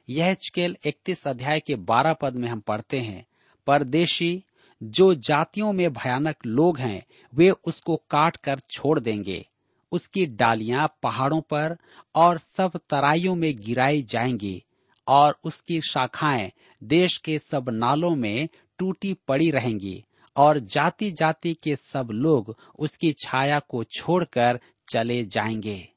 यह 0.09 0.33
चकेल 0.33 0.77
इकतीस 0.85 1.27
अध्याय 1.27 1.59
के 1.59 1.75
बारह 1.75 2.13
पद 2.13 2.33
में 2.33 2.47
हम 2.47 2.59
पढ़ते 2.59 2.99
हैं, 2.99 3.27
परदेशी, 3.67 4.43
जो 4.83 5.13
जातियों 5.13 5.73
में 5.73 5.93
भयानक 5.93 6.35
लोग 6.45 6.79
हैं, 6.79 7.05
वे 7.35 7.49
उसको 7.49 7.95
काट 7.95 8.37
कर 8.37 8.59
छोड़ 8.59 8.99
देंगे। 8.99 9.48
उसकी 9.91 10.25
डालियाँ 10.25 10.95
पहाड़ों 11.03 11.41
पर 11.41 11.77
और 12.15 12.37
सब 12.37 12.71
तराइयों 12.89 13.35
में 13.35 13.55
गिराई 13.55 14.03
जाएँगी 14.03 14.63
और 15.07 15.39
उसकी 15.43 15.81
शाखाएँ 15.81 16.51
देश 16.83 17.17
के 17.17 17.39
सब 17.39 17.69
नालों 17.69 18.15
में 18.15 18.49
टूटी 18.77 19.13
पड़ी 19.13 19.51
रहेंगी 19.51 20.05
और 20.35 20.59
जाति 20.59 21.11
जाति 21.11 21.53
के 21.53 21.75
सब 21.75 22.07
लोग 22.11 22.57
उसकी 22.79 23.13
छाया 23.13 23.59
को 23.59 23.83
छोड़कर 23.83 24.59
चले 24.93 25.25
जाएँगे। 25.25 25.89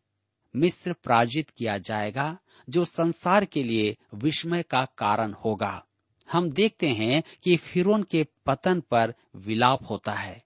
मिस्र 0.56 0.92
पराजित 0.92 1.50
किया 1.50 1.78
जाएगा, 1.78 2.38
जो 2.68 2.84
संसार 2.84 3.44
के 3.44 3.62
लिए 3.62 3.96
विस्मय 4.14 4.62
का 4.62 4.84
कारण 4.84 5.32
होगा। 5.32 5.84
हम 6.32 6.50
देखते 6.50 6.88
हैं 6.88 7.22
कि 7.42 7.56
फिरौन 7.56 8.02
के 8.02 8.26
पतन 8.46 8.80
पर 8.80 9.14
विलाप 9.37 9.78
होता 9.90 10.12
है। 10.12 10.44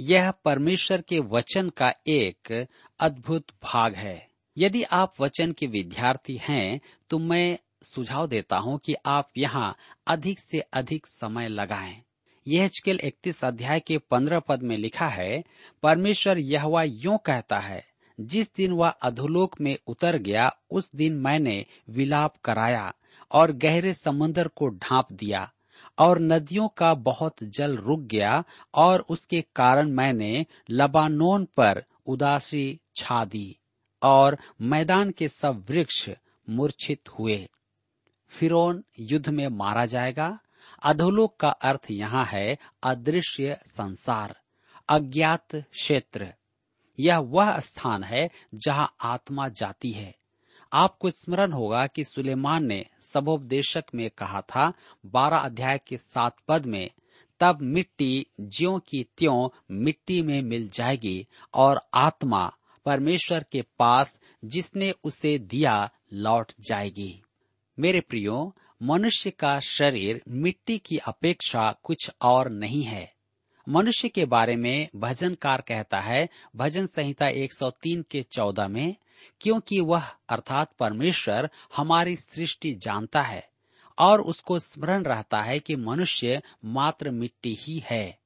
यह 0.00 0.30
परमेश्वर 0.30 1.00
के 1.00 1.18
वचन 1.18 1.68
का 1.68 1.94
एक 2.06 2.68
अद्भुत 3.00 3.46
भाग 3.62 3.94
है 3.94 4.28
यदि 4.58 4.82
आप 4.82 5.14
वचन 5.20 5.52
के 5.52 5.66
विद्यार्थी 5.66 6.40
हैं 6.42 6.80
तो 7.10 7.18
मैं 7.18 7.58
सुझाव 7.82 8.26
देता 8.26 8.56
हूँ 8.56 8.78
कि 8.78 8.94
आप 9.06 9.28
यहाँ 9.38 9.76
अधिक 10.06 10.40
से 10.40 10.60
अधिक 10.60 11.06
समय 11.06 11.48
लगाएँ। 11.48 12.02
यह 12.48 12.68
चकेल 12.68 13.00
इकतीस 13.04 13.44
अध्याय 13.44 13.80
के 13.80 13.98
पंद्रह 13.98 14.38
पद 14.38 14.62
में 14.62 14.76
लिखा 14.76 15.06
है, 15.06 15.42
परमेश्वर 15.82 16.38
यह 16.38 16.64
यूँ 16.86 17.18
कहता 17.26 17.58
है, 17.58 17.84
जिस 18.20 18.54
दिन 18.54 18.72
वह 18.72 18.88
अधोलोक 18.88 19.60
में 19.60 19.76
उतर 19.86 20.16
गया, 20.16 20.50
उस 20.70 20.94
दिन 20.96 21.14
मैंने 21.14 21.66
विलाप 21.90 22.36
कराया 22.36 22.92
और 23.30 23.52
गहरे 23.52 23.94
समुन्दर 23.94 24.48
को 24.48 24.68
ढांप 24.68 25.12
दिया 25.12 25.52
और 26.00 26.18
नदियों 26.18 26.68
का 26.68 26.94
बहुत 26.94 27.36
जल 27.42 27.76
रुक 27.76 28.00
गया 28.00 28.44
और 28.74 29.00
उसके 29.00 29.44
कारण 29.56 29.90
मैंने 29.90 30.46
लबानोन 30.70 31.44
पर 31.44 31.84
उदासी 32.06 32.80
छा 32.96 33.24
दी 33.24 33.58
और 34.02 34.38
मैदान 34.60 35.10
के 35.10 35.28
सब 35.28 35.66
वृक्ष 35.70 36.10
मूर्छित 36.50 37.08
हुए। 37.08 37.48
फिरौन 38.28 38.84
युद्ध 39.00 39.28
में 39.28 39.48
मारा 39.48 39.86
जाएगा। 39.86 40.38
अधोलोक 40.82 41.36
का 41.36 41.50
अर्थ 41.50 41.86
यहाँ 41.90 42.24
है 42.24 42.58
अदृश्य 42.82 43.60
संसार, 43.68 44.40
अज्ञात 44.88 45.56
क्षेत्र। 45.56 46.34
यह 46.98 47.18
वह 47.18 47.60
स्थान 47.60 48.04
है 48.04 48.30
जहाँ 48.54 48.94
आत्मा 49.00 49.48
जाती 49.48 49.90
है। 49.90 50.19
आपको 50.72 51.10
स्मरण 51.10 51.52
होगा 51.52 51.86
कि 51.86 52.04
सुलेमान 52.04 52.64
ने 52.64 52.86
सबोपदेशक 53.02 53.84
में 53.94 54.10
कहा 54.10 54.40
था, 54.40 54.72
बारह 55.06 55.36
अध्याय 55.36 55.80
के 55.86 55.96
सात 55.96 56.36
पद 56.48 56.66
में, 56.66 56.90
तब 57.40 57.58
मिट्टी 57.62 58.26
ज्यो 58.40 58.78
की 58.78 59.06
त्यों 59.18 59.48
मिट्टी 59.70 60.22
में 60.22 60.42
मिल 60.42 60.68
जाएगी 60.68 61.26
और 61.54 61.88
आत्मा 61.94 62.52
परमेश्वर 62.86 63.44
के 63.52 63.62
पास 63.78 64.18
जिसने 64.44 64.94
उसे 65.04 65.38
दिया 65.38 65.90
लौट 66.12 66.52
जाएगी। 66.60 67.22
मेरे 67.78 68.00
प्रियो, 68.00 68.56
मनुष्य 68.82 69.30
का 69.30 69.60
शरीर 69.60 70.22
मिट्टी 70.28 70.78
की 70.78 70.96
अपेक्षा 70.96 71.76
कुछ 71.82 72.10
और 72.22 72.50
नहीं 72.50 72.82
है। 72.82 73.12
मनुष्य 73.68 74.08
के 74.08 74.24
बारे 74.24 74.56
में 74.56 74.88
भजनकार 74.96 75.60
कहता 75.60 76.00
है, 76.00 76.28
भजन 76.56 76.86
संहिता 76.86 77.28
103 77.28 78.02
के 78.10 78.22
14 78.22 78.68
में 78.68 78.96
क्योंकि 79.40 79.80
वह, 79.80 80.04
अर्थात 80.28 80.72
परमेश्वर, 80.72 81.50
हमारी 81.76 82.16
सृष्टि 82.16 82.74
जानता 82.74 83.22
है 83.22 83.50
और 83.98 84.20
उसको 84.20 84.58
स्मरण 84.58 85.02
रहता 85.02 85.42
है 85.42 85.58
कि 85.58 85.76
मनुष्य 85.76 86.42
मात्र 86.64 87.10
मिट्टी 87.10 87.54
ही 87.54 87.82
है। 87.86 88.18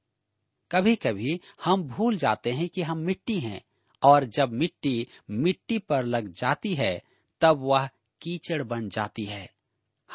कभी 0.71 0.95
कभी 0.95 1.41
हम 1.63 1.83
भूल 1.83 2.17
जाते 2.17 2.51
हैं 2.51 2.69
कि 2.69 2.81
हम 2.81 2.97
मिट्टी 2.97 3.39
हैं 3.39 3.61
और 4.03 4.25
जब 4.25 4.51
मिट्टी 4.51 5.07
मिट्टी 5.29 5.77
पर 5.77 6.03
लग 6.03 6.31
जाती 6.31 6.75
है, 6.75 7.03
तब 7.41 7.57
वह 7.59 7.89
कीचड़ 8.21 8.63
बन 8.63 8.89
जाती 8.89 9.25
है। 9.25 9.53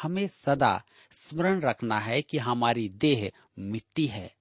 हमें 0.01 0.27
सदा 0.27 0.83
स्मरण 1.11 1.61
रखना 1.61 1.99
है 1.99 2.21
कि 2.21 2.37
हमारी 2.37 2.89
देह 2.89 3.31
मिट्टी 3.59 4.05
है। 4.07 4.35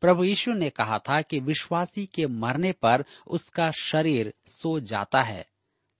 प्रभु 0.00 0.24
यीशु 0.24 0.52
ने 0.52 0.70
कहा 0.70 0.98
था 0.98 1.22
कि 1.22 1.40
विश्वासी 1.40 2.06
के 2.06 2.26
मरने 2.26 2.72
पर 2.72 3.04
उसका 3.26 3.70
शरीर 3.70 4.34
सो 4.46 4.80
जाता 4.80 5.22
है। 5.22 5.49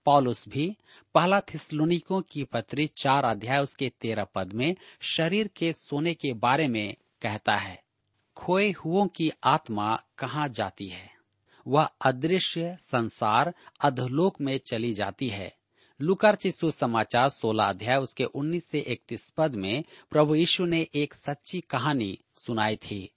पॉलुस 0.05 0.47
भी 0.47 0.77
पहला 1.15 1.39
थिस्लुनिकों 1.39 2.21
की 2.21 2.43
पत्री 2.43 2.87
चार 2.87 3.23
अध्याय 3.23 3.63
उसके 3.63 3.91
तेरह 4.01 4.23
पद 4.23 4.53
में 4.53 4.75
शरीर 5.01 5.47
के 5.47 5.73
सोने 5.73 6.13
के 6.13 6.33
बारे 6.33 6.67
में 6.67 6.95
कहता 7.21 7.55
है। 7.55 7.83
खोए 8.35 8.71
हुओं 8.71 9.07
की 9.07 9.31
आत्मा 9.43 10.03
कहाँ 10.17 10.49
जाती 10.49 10.87
है? 10.87 11.11
वह 11.67 11.83
अदृश्य 11.83 12.77
संसार 12.81 13.53
अधलोक 13.81 14.41
में 14.41 14.59
चली 14.67 14.93
जाती 14.93 15.27
है। 15.27 15.57
लुकार 16.01 16.35
चिशु 16.35 16.71
समाचार 16.71 17.29
सोलह 17.29 17.63
अध्याय 17.63 17.97
उसके 17.97 18.23
उन्नीस 18.23 18.65
से 18.65 18.79
इकतीस 18.79 19.29
पद 19.29 19.55
में 19.55 19.83
प्रभु 20.09 20.35
यीशु 20.35 20.65
ने 20.65 20.87
एक 20.95 21.13
सच्ची 21.13 21.61
कहानी 21.61 22.19
सुनाई 22.35 22.75
थी। 22.75 23.11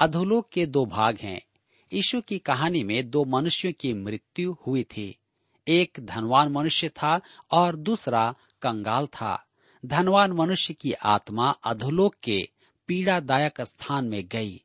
अधोलोक 0.00 0.48
के 0.52 0.66
दो 0.66 0.86
भाग 0.86 1.18
हैं। 1.20 1.42
यीशु 1.92 2.20
की 2.20 2.38
कहानी 2.38 2.84
में 2.84 3.10
दो 3.10 3.24
मनुष्यों 3.24 3.72
की 3.80 3.92
मृत्यु 3.92 4.56
हुई 4.66 4.82
थी। 4.82 5.19
एक 5.68 5.98
धनवान 6.00 6.48
मनुष्य 6.48 6.88
था 6.88 7.20
और 7.50 7.76
दूसरा 7.76 8.34
कंगाल 8.62 9.06
था। 9.06 9.46
धनवान 9.86 10.32
मनुष्य 10.32 10.74
की 10.74 10.92
आत्मा 10.92 11.50
अधोलोक 11.50 12.14
के 12.14 12.48
पीड़ादायक 12.86 13.60
स्थान 13.60 14.04
में 14.04 14.28
गई। 14.28 14.64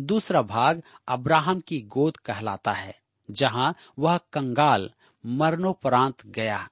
दूसरा 0.00 0.42
भाग 0.42 0.82
अब्राहम 1.08 1.60
की 1.60 1.80
गोद 1.80 2.16
कहलाता 2.16 2.72
है, 2.72 3.00
जहाँ 3.30 3.74
वह 3.98 4.16
कंगाल 4.32 4.90
मरणोपरांत 5.26 6.26
गया। 6.26 6.68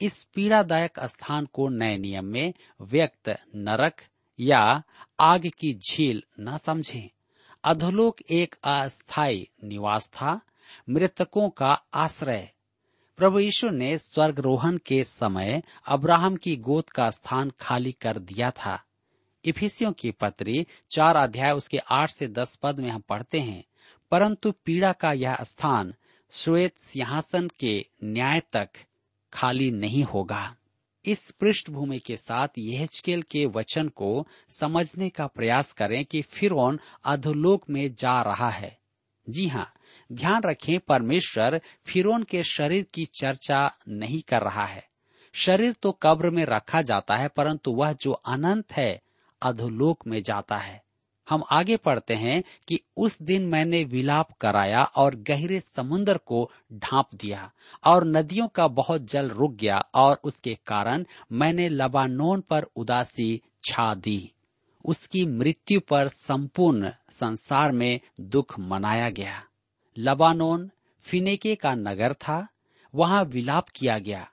इस 0.00 0.24
पीड़ादायक 0.24 1.00
स्थान 1.00 1.46
को 1.46 1.68
नए 1.68 1.98
नियम 1.98 2.24
में 2.24 2.54
व्यक्त 2.80 3.28
नरक 3.54 4.02
या 4.40 4.82
आग 5.20 5.50
की 5.58 5.74
झील 5.74 6.22
न 6.40 6.58
समझें। 6.58 7.10
अधोलोक 7.64 8.20
एक 8.30 8.54
अस्थायी 8.64 9.48
निवास 9.64 10.08
था। 10.08 10.40
मृतकों 10.90 11.50
का 11.50 11.82
आश्रय 11.94 12.52
प्रभु 13.22 13.38
यीशु 13.38 13.68
ने 13.70 13.98
स्वर्गरोहण 13.98 14.76
के 14.76 15.04
समय 15.04 15.62
अब्राहम 15.86 16.36
की 16.36 16.56
गोद 16.56 16.88
का 16.90 17.10
स्थान 17.10 17.52
खाली 17.60 17.92
कर 17.92 18.18
दिया 18.18 18.50
था। 18.50 18.82
इफिसियों 19.44 19.92
की 19.92 20.10
पत्री 20.10 20.66
चार 20.90 21.16
अध्याय 21.16 21.52
उसके 21.52 21.78
आठ 21.78 22.10
से 22.10 22.26
दस 22.28 22.56
पद 22.62 22.80
में 22.80 22.88
हम 22.90 23.00
पढ़ते 23.00 23.40
हैं, 23.40 23.64
परंतु 24.10 24.52
पीड़ा 24.64 24.92
का 24.92 25.12
यह 25.12 25.36
स्थान 25.42 25.94
श्वेत 26.30 26.78
सिंहासन 26.80 27.50
के 27.60 27.86
न्याय 28.04 28.42
तक 28.52 28.68
खाली 29.32 29.70
नहीं 29.70 30.04
होगा। 30.04 30.56
इस 31.04 31.30
पृष्ठभूमि 31.30 31.98
के 31.98 32.16
साथ 32.16 32.48
यहल 32.58 33.22
के 33.22 33.46
वचन 33.46 33.88
को 33.88 34.26
समझने 34.50 35.08
का 35.08 35.26
प्रयास 35.26 35.72
करें 35.72 36.04
कि 36.04 36.22
फिर 36.22 36.78
अधोलोक 37.04 37.70
में 37.70 37.94
जा 37.94 38.22
रहा 38.22 38.50
है। 38.50 38.81
जी 39.28 39.46
हाँ 39.48 39.72
ध्यान 40.12 40.42
रखें 40.42 40.78
परमेश्वर 40.80 41.60
फिरौन 41.86 42.22
के 42.22 42.42
शरीर 42.44 42.86
की 42.94 43.04
चर्चा 43.04 43.72
नहीं 43.88 44.22
कर 44.22 44.42
रहा 44.42 44.64
है। 44.64 44.88
शरीर 45.34 45.74
तो 45.82 45.92
कब्र 45.92 46.30
में 46.30 46.44
रखा 46.44 46.82
जाता 46.82 47.14
है, 47.14 47.28
परंतु 47.28 47.72
वह 47.72 47.92
जो 47.92 48.12
अनंत 48.12 48.72
है, 48.72 49.02
अधोलोक 49.42 50.06
में 50.06 50.22
जाता 50.22 50.56
है। 50.56 50.82
हम 51.30 51.42
आगे 51.50 51.76
पढ़ते 51.76 52.14
हैं 52.14 52.42
कि 52.68 52.80
उस 52.96 53.22
दिन 53.22 53.46
मैंने 53.46 53.84
विलाप 53.84 54.32
कराया 54.32 54.84
और 54.84 55.14
गहरे 55.14 55.60
समुन्दर 55.60 56.18
को 56.18 56.50
ढांप 56.72 57.14
दिया 57.14 57.50
और 57.86 58.06
नदियों 58.06 58.48
का 58.48 58.68
बहुत 58.68 59.04
जल 59.04 59.28
रुक 59.28 59.54
गया 59.54 59.78
और 59.94 60.20
उसके 60.24 60.54
कारण 60.66 61.04
मैंने 61.32 61.68
लबानोन 61.68 62.40
पर 62.40 62.62
उदासी 62.76 63.40
छा 63.64 63.94
दी। 63.94 64.32
उसकी 64.84 65.26
मृत्यु 65.26 65.80
पर 65.80 66.08
संपूर्ण 66.08 66.90
संसार 67.10 67.72
में 67.72 68.00
दुख 68.20 68.58
मनाया 68.58 69.10
गया। 69.10 69.42
लबानोन 69.98 70.70
फिनेके 71.02 71.54
का 71.54 71.74
नगर 71.74 72.12
था, 72.12 72.48
वहाँ 72.94 73.24
विलाप 73.24 73.68
किया 73.68 73.98
गया। 73.98 74.28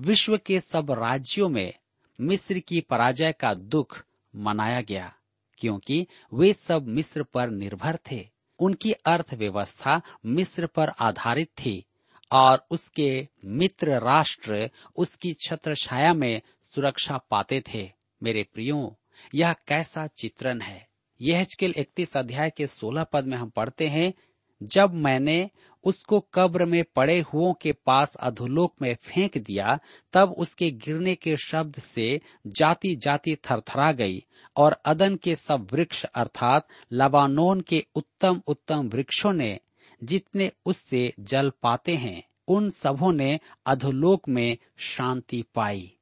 विश्व 0.00 0.36
के 0.46 0.60
सब 0.60 0.90
राज्यों 0.90 1.48
में 1.48 1.72
मिस्र 2.20 2.58
की 2.58 2.80
पराजय 2.80 3.32
का 3.32 3.54
दुख 3.54 4.04
मनाया 4.36 4.80
गया, 4.80 5.14
क्योंकि 5.58 6.06
वे 6.34 6.52
सब 6.52 6.86
मिस्र 6.86 7.22
पर 7.22 7.50
निर्भर 7.50 7.98
थे। 8.10 8.28
उनकी 8.58 8.92
अर्थव्यवस्था 8.92 10.00
मिस्र 10.26 10.66
पर 10.66 10.88
आधारित 10.88 11.48
थी, 11.48 11.84
और 12.32 12.66
उसके 12.70 13.28
मित्र 13.44 13.98
राष्ट्र 14.00 14.70
उसकी 14.96 15.32
छत्र 15.34 15.74
छाया 15.74 16.14
में 16.14 16.40
सुरक्षा 16.62 17.16
पाते 17.30 17.62
थे। 17.74 17.90
मेरे 18.22 18.46
प्रियो 18.54 18.96
यह 19.34 19.52
कैसा 19.52 20.06
चित्रण 20.06 20.60
है? 20.60 20.88
यह 21.20 21.46
इकतीस 21.62 22.16
अध्याय 22.16 22.50
के 22.50 22.66
सोलह 22.66 23.04
पद 23.04 23.24
में 23.24 23.36
हम 23.36 23.50
पढ़ते 23.50 23.88
हैं, 23.88 24.14
जब 24.62 24.94
मैंने 24.94 25.50
उसको 25.84 26.20
कब्र 26.20 26.64
में 26.64 26.84
पड़े 26.96 27.20
हुओं 27.20 27.54
के 27.54 27.72
पास 27.72 28.14
अधोलोक 28.14 28.74
में 28.82 28.96
फेंक 29.02 29.38
दिया, 29.38 29.78
तब 30.12 30.34
उसके 30.38 30.70
गिरने 30.70 31.14
के 31.14 31.36
शब्द 31.36 31.74
से 31.74 32.20
जाति 32.46 32.96
जाति 32.96 33.36
थरथरा 33.36 33.92
गई 33.92 34.24
और 34.56 34.72
अदन 34.72 35.16
के 35.16 35.36
सब 35.36 35.68
वृक्ष 35.72 36.04
अर्थात 36.04 36.68
लबानोन 36.92 37.60
के 37.60 37.86
उत्तम 37.94 38.42
उत्तम 38.46 38.88
वृक्षों 38.88 39.32
ने, 39.32 39.60
जितने 40.04 40.52
उससे 40.66 41.14
जल 41.20 41.52
पाते 41.62 41.96
हैं, 41.96 42.22
उन 42.48 42.70
सबों 42.70 43.12
ने 43.12 43.40
अधोलोक 43.66 44.28
में 44.28 44.58
शांति 44.76 45.44
पाई। 45.54 45.96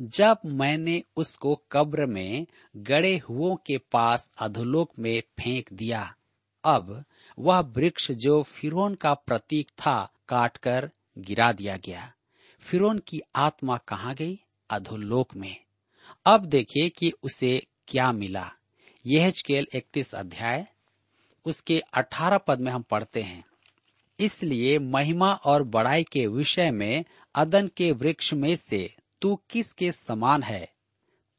जब 0.00 0.38
मैंने 0.46 1.02
उसको 1.16 1.62
कब्र 1.72 2.06
में 2.06 2.46
गड़े 2.76 3.18
हुओं 3.18 3.56
के 3.56 3.78
पास 3.78 4.32
अधोलोक 4.38 4.92
में 4.98 5.20
फेंक 5.20 5.72
दिया, 5.72 6.14
अब 6.64 7.04
वह 7.38 7.60
वृक्ष 7.60 8.12
जो 8.12 8.42
फिरोन 8.42 8.94
का 8.94 9.14
प्रतीक 9.14 9.68
था 9.68 10.12
काटकर 10.28 10.90
गिरा 11.18 11.52
दिया 11.52 11.76
गया। 11.76 12.12
फिरौन 12.60 12.98
की 12.98 13.20
आत्मा 13.36 13.76
कहाँ 13.76 14.14
गई? 14.14 14.40
अधोलोक 14.70 15.36
में। 15.36 15.56
अब 16.26 16.44
देखिए 16.44 16.88
कि 16.88 17.12
उसे 17.22 17.66
क्या 17.88 18.12
मिला। 18.12 18.52
यह 19.06 19.30
चकेल 19.30 19.66
इकतीस 19.74 20.14
अध्याय, 20.14 20.66
उसके 21.44 21.80
अठारह 21.80 22.38
पद 22.38 22.60
में 22.60 22.72
हम 22.72 22.82
पढ़ते 22.82 23.22
हैं। 23.22 23.44
इसलिए 24.18 24.78
महिमा 24.78 25.32
और 25.32 25.62
बड़ाई 25.62 26.04
के 26.04 26.26
विषय 26.26 26.70
में 26.70 27.04
अदन 27.34 27.68
के 27.68 27.92
वृक्ष 27.92 28.34
में 28.34 28.56
से 28.56 28.94
तू 29.22 29.40
किसके 29.50 29.92
समान 29.92 30.42
है? 30.42 30.72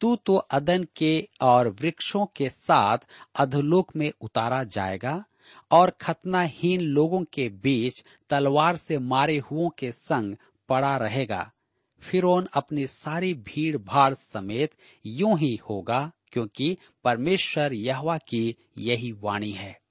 तू 0.02 0.16
तो 0.16 0.36
अदन 0.36 0.88
के 0.96 1.30
और 1.42 1.68
वृक्षों 1.70 2.26
के 2.26 2.50
साथ 2.50 2.98
अधोलोक 3.36 3.96
में 3.96 4.12
उतारा 4.22 4.64
जाएगा, 4.64 5.24
और 5.72 5.90
खतनाहीन 5.90 6.82
लोगों 6.82 7.24
के 7.24 7.50
बीच 7.50 8.06
तलवार 8.30 8.78
से 8.78 8.98
मारे 8.98 9.38
हुओं 9.38 9.70
के 9.70 9.92
संग 9.92 10.36
पड़ा 10.70 10.98
रहेगा। 10.98 11.52
फिरौन 12.00 12.48
अपनी 12.54 12.88
सारी 12.88 13.34
भीड़ 13.34 13.78
भाड़ 13.78 14.14
समेत 14.14 14.72
यूँ 15.06 15.40
ही 15.40 15.56
होगा, 15.56 16.12
क्योंकि 16.32 16.78
परमेश्वर 17.04 17.74
यहवा 17.74 18.18
की 18.18 18.56
यही 18.78 19.12
वाणी 19.12 19.52
है। 19.52 19.82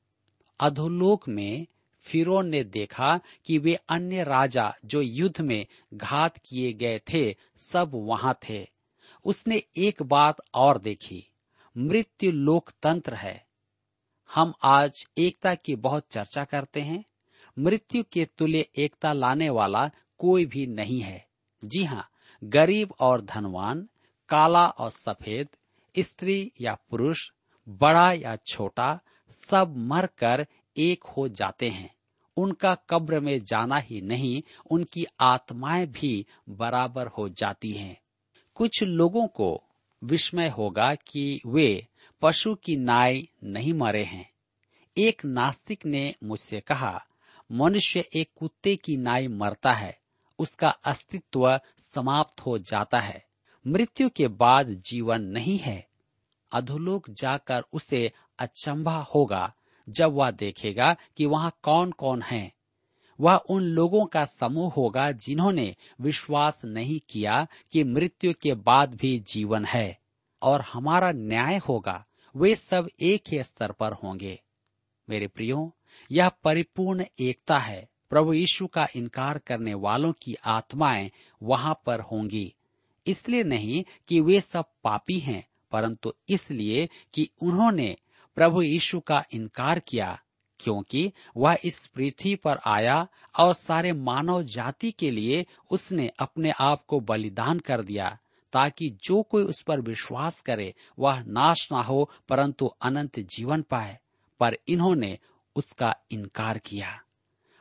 अधोलोक 0.61 1.29
में 1.29 1.67
फिरौन 2.01 2.49
ने 2.49 2.65
देखा 2.65 3.21
कि 3.45 3.59
वे 3.59 3.75
अन्य 3.75 4.25
राजा 4.25 4.75
जो 4.85 5.01
युद्ध 5.01 5.41
में 5.41 5.67
घात 5.95 6.39
किए 6.45 6.73
गए 6.73 6.99
थे, 6.99 7.37
सब 7.57 7.91
वहाँ 7.95 8.39
थे। 8.49 8.69
उसने 9.25 9.63
एक 9.77 10.03
बात 10.03 10.37
और 10.55 10.79
देखी। 10.79 11.27
मृत्यु 11.77 12.33
लोकतंत्र 12.33 13.15
है। 13.15 13.47
हम 14.35 14.55
आज 14.63 15.07
एकता 15.19 15.55
की 15.55 15.77
बहुत 15.77 16.07
चर्चा 16.11 16.45
करते 16.45 16.81
हैं। 16.81 17.05
मृत्यु 17.59 18.05
के 18.13 18.25
तुल्य 18.25 18.69
एकता 18.77 19.13
लाने 19.13 19.51
वाला 19.51 19.91
कोई 20.19 20.47
भी 20.47 20.67
नहीं 20.67 21.01
है। 21.01 21.27
जी 21.65 21.85
हाँ 21.85 22.11
गरीब 22.45 22.95
और 23.01 23.21
धनवान, 23.21 23.89
काला 24.29 24.69
और 24.69 24.91
सफ़ेद, 24.91 25.49
स्त्री 25.99 26.53
या 26.61 26.79
पुरुष, 26.91 27.31
बड़ा 27.69 28.13
या 28.13 28.37
छोटा, 28.37 29.01
सब 29.31 29.77
मरकर 29.77 30.47
एक 30.77 31.05
हो 31.05 31.29
जाते 31.29 31.69
हैं। 31.69 31.95
उनका 32.37 32.75
कब्र 32.75 33.21
में 33.21 33.45
जाना 33.45 33.77
ही 33.77 34.01
नहीं, 34.01 34.43
उनकी 34.71 35.07
आत्माएँ 35.21 35.87
भी 35.87 36.27
बराबर 36.49 37.07
हो 37.07 37.29
जाती 37.29 37.73
हैं। 37.73 38.01
कुछ 38.55 38.83
लोगों 38.83 39.27
को 39.27 39.63
विस्मय 40.05 40.49
होगा 40.49 40.95
कि 40.95 41.41
वे 41.47 41.87
पशु 42.23 42.55
की 42.55 42.77
नाई 42.77 43.29
नहीं 43.45 43.73
मरे 43.73 44.05
हैं। 44.05 44.31
एक 44.97 45.25
नास्तिक 45.25 45.87
ने 45.87 46.15
मुझसे 46.25 46.61
कहा, 46.61 47.07
मनुष्य 47.53 48.09
एक 48.15 48.31
कुत्ते 48.37 48.77
की 48.77 48.97
नाई 48.97 49.29
मरता 49.29 49.73
है, 49.73 50.01
उसका 50.39 50.69
अस्तित्व 50.69 51.61
समाप्त 51.79 52.41
हो 52.41 52.59
जाता 52.59 52.99
है। 52.99 53.27
मृत्यु 53.67 54.11
के 54.11 54.29
बाद 54.29 54.69
जीवन 54.71 55.21
नहीं 55.21 55.59
है। 55.59 55.89
अधोलोक 56.53 57.11
जाकर 57.11 57.63
उसे 57.73 58.13
अचंभा 58.39 58.99
होगा 59.15 59.55
जब 59.91 60.13
वह 60.13 60.31
देखेगा 60.31 60.97
कि 61.17 61.27
वहाँ 61.27 61.59
कौन 61.63 61.91
कौन 61.91 62.23
है। 62.23 62.53
वह 63.21 63.37
उन 63.37 63.63
लोगों 63.63 64.07
का 64.07 64.25
समूह 64.25 64.73
होगा 64.73 65.13
जिन्होंने 65.13 65.77
विश्वास 66.01 66.65
नहीं 66.65 67.01
किया 67.09 67.47
कि 67.73 67.85
मृत्यु 67.85 68.33
के 68.43 68.55
बाद 68.55 68.95
भी 68.95 69.19
जीवन 69.19 69.65
है, 69.65 69.99
और 70.43 70.61
हमारा 70.61 71.13
न्याय 71.13 71.57
होगा। 71.57 72.07
वे 72.37 72.57
सब 72.57 72.89
एक 73.01 73.23
ही 73.29 73.43
स्तर 73.43 73.73
पर 73.73 73.93
होंगे। 73.93 74.43
मेरे 75.11 75.27
प्रियो, 75.27 75.77
यह 76.11 76.29
परिपूर्ण 76.29 77.05
एकता 77.21 77.59
है। 77.59 77.89
प्रभु 78.11 78.33
यीशु 78.33 78.67
का 78.67 78.89
इनकार 78.97 79.39
करने 79.39 79.75
वालों 79.75 80.13
की 80.23 80.37
आत्माएँ 80.45 81.11
वहाँ 81.43 81.81
पर 81.87 82.01
होंगी। 82.01 82.55
इसलिए 83.07 83.43
नहीं 83.43 83.85
कि 84.09 84.21
वे 84.21 84.41
सब 84.41 84.65
पापी 84.85 85.19
हैं, 85.19 85.49
परंतु 85.73 86.15
इसलिए 86.29 86.89
कि 87.15 87.31
उन्होंने 87.43 87.97
प्रभु 88.35 88.63
यीशु 88.63 89.01
का 89.01 89.25
इनकार 89.33 89.79
किया, 89.79 90.21
क्योंकि 90.61 91.13
वह 91.37 91.59
इस 91.65 91.87
पृथ्वी 91.87 92.37
पर 92.37 92.59
आया 92.67 93.09
और 93.41 93.55
सारे 93.55 93.93
मानव 93.93 94.43
जाति 94.43 94.91
के 94.91 95.11
लिए 95.11 95.47
उसने 95.71 96.11
अपने 96.19 96.51
आप 96.61 96.85
को 96.85 97.01
बलिदान 97.01 97.59
कर 97.59 97.83
दिया, 97.83 98.19
ताकि 98.53 98.99
जो 99.05 99.23
कोई 99.23 99.45
उस 99.45 99.63
पर 99.63 99.81
विश्वास 99.81 100.41
करे, 100.41 100.75
वह 100.99 101.23
नाश 101.23 101.69
ना 101.73 101.83
हो, 101.83 102.11
परंतु 102.29 102.67
अनंत 102.67 103.21
जीवन 103.21 103.63
पाए। 103.63 103.99
पर 104.41 104.59
इन्होंने 104.69 105.19
उसका 105.57 105.97
इनकार 106.11 106.59
किया। 106.59 107.03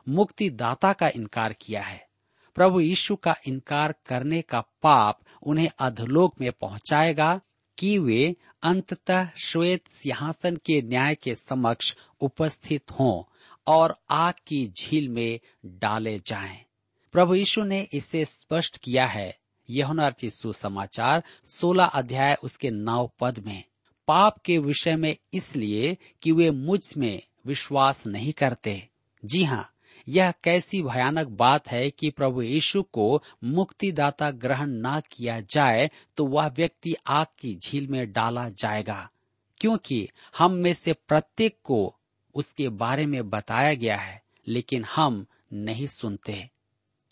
मुक्तिदाता 0.09 0.93
का 0.93 1.07
इनकार 1.07 1.53
किया 1.53 1.81
है। 1.81 2.07
प्रभु 2.55 2.79
यीशु 2.79 3.15
का 3.15 3.35
इनकार 3.47 3.95
करने 4.05 4.41
का 4.41 4.61
पाप 4.61 5.19
उन्हें 5.43 5.69
अधलोक 5.79 6.41
में 6.41 6.51
पहुंचाएगा 6.51 7.41
कि 7.79 7.97
वे 7.99 8.35
अंततः 8.63 9.29
श्वेत 9.37 9.87
सिंहासन 9.91 10.55
के 10.55 10.81
न्याय 10.81 11.15
के 11.15 11.35
समक्ष 11.35 11.95
उपस्थित 12.21 12.91
हों 12.91 13.23
और 13.67 14.01
आग 14.09 14.33
की 14.47 14.67
झील 14.67 15.09
में 15.09 15.39
डाले 15.65 16.19
जाएँ। 16.19 16.63
प्रभु 17.11 17.35
यीशु 17.35 17.63
ने 17.63 17.87
इसे 17.93 18.25
स्पष्ट 18.25 18.77
किया 18.77 19.05
है। 19.05 19.39
यह 19.69 20.13
सुसमाचार 20.25 21.23
16 21.45 21.85
अध्याय 21.85 22.37
उसके 22.43 22.69
नौ 22.69 23.11
पद 23.19 23.39
में। 23.39 23.63
पाप 24.07 24.37
के 24.37 24.57
विषय 24.57 24.95
में 24.95 25.17
इसलिए 25.33 25.97
कि 26.21 26.31
वे 26.31 26.51
मुझमें 26.51 27.21
विश्वास 27.45 28.07
नहीं 28.07 28.33
करते। 28.33 28.89
जी 29.25 29.43
हाँ 29.43 29.73
यह 30.09 30.31
कैसी 30.31 30.81
भयानक 30.81 31.27
बात 31.27 31.67
है 31.67 31.89
कि 31.89 32.09
प्रभु 32.09 32.41
यीशु 32.41 32.83
को 32.83 33.23
मुक्तिदाता 33.43 34.31
ग्रहण 34.31 34.67
न 34.69 35.01
किया 35.11 35.39
जाए 35.39 35.89
तो 36.17 36.25
वह 36.25 36.47
व्यक्ति 36.47 36.95
आग 37.07 37.27
की 37.39 37.55
झील 37.55 37.87
में 37.87 38.11
डाला 38.11 38.49
जाएगा। 38.49 39.09
क्योंकि 39.57 40.09
हम 40.37 40.51
में 40.51 40.73
से 40.73 40.93
प्रत्येक 40.93 41.59
को 41.63 41.95
उसके 42.35 42.69
बारे 42.69 43.05
में 43.05 43.29
बताया 43.29 43.73
गया 43.73 43.97
है, 43.97 44.23
लेकिन 44.47 44.83
हम 44.83 45.25
नहीं 45.53 45.87
सुनते। 45.87 46.49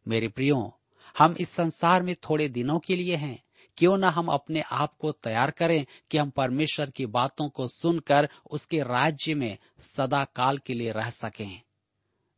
मेरे 0.08 0.28
प्रियो, 0.28 0.80
हम 1.18 1.36
इस 1.40 1.50
संसार 1.50 2.04
में 2.04 2.16
थोड़े 2.16 2.50
दिनों 2.50 2.80
के 2.80 2.96
लिए 2.96 3.16
हैं। 3.16 3.44
क्यों 3.78 3.98
ना 3.98 4.10
हम 4.10 4.28
अपने 4.28 4.62
आप 4.62 4.94
को 5.00 5.12
तैयार 5.12 5.52
करें 5.52 5.86
कि 6.12 6.18
हम 6.18 6.30
परमेश्वर 6.30 6.90
की 6.90 7.06
बातों 7.06 7.50
को 7.50 7.68
सुनकर 7.68 8.30
उसके 8.52 8.80
राज्य 8.80 9.34
में 9.34 9.58
सदा 9.82 10.24
काल 10.24 10.58
के 10.58 10.74
लिए 10.74 10.92
रह 10.92 11.10
सकें। 11.10 11.62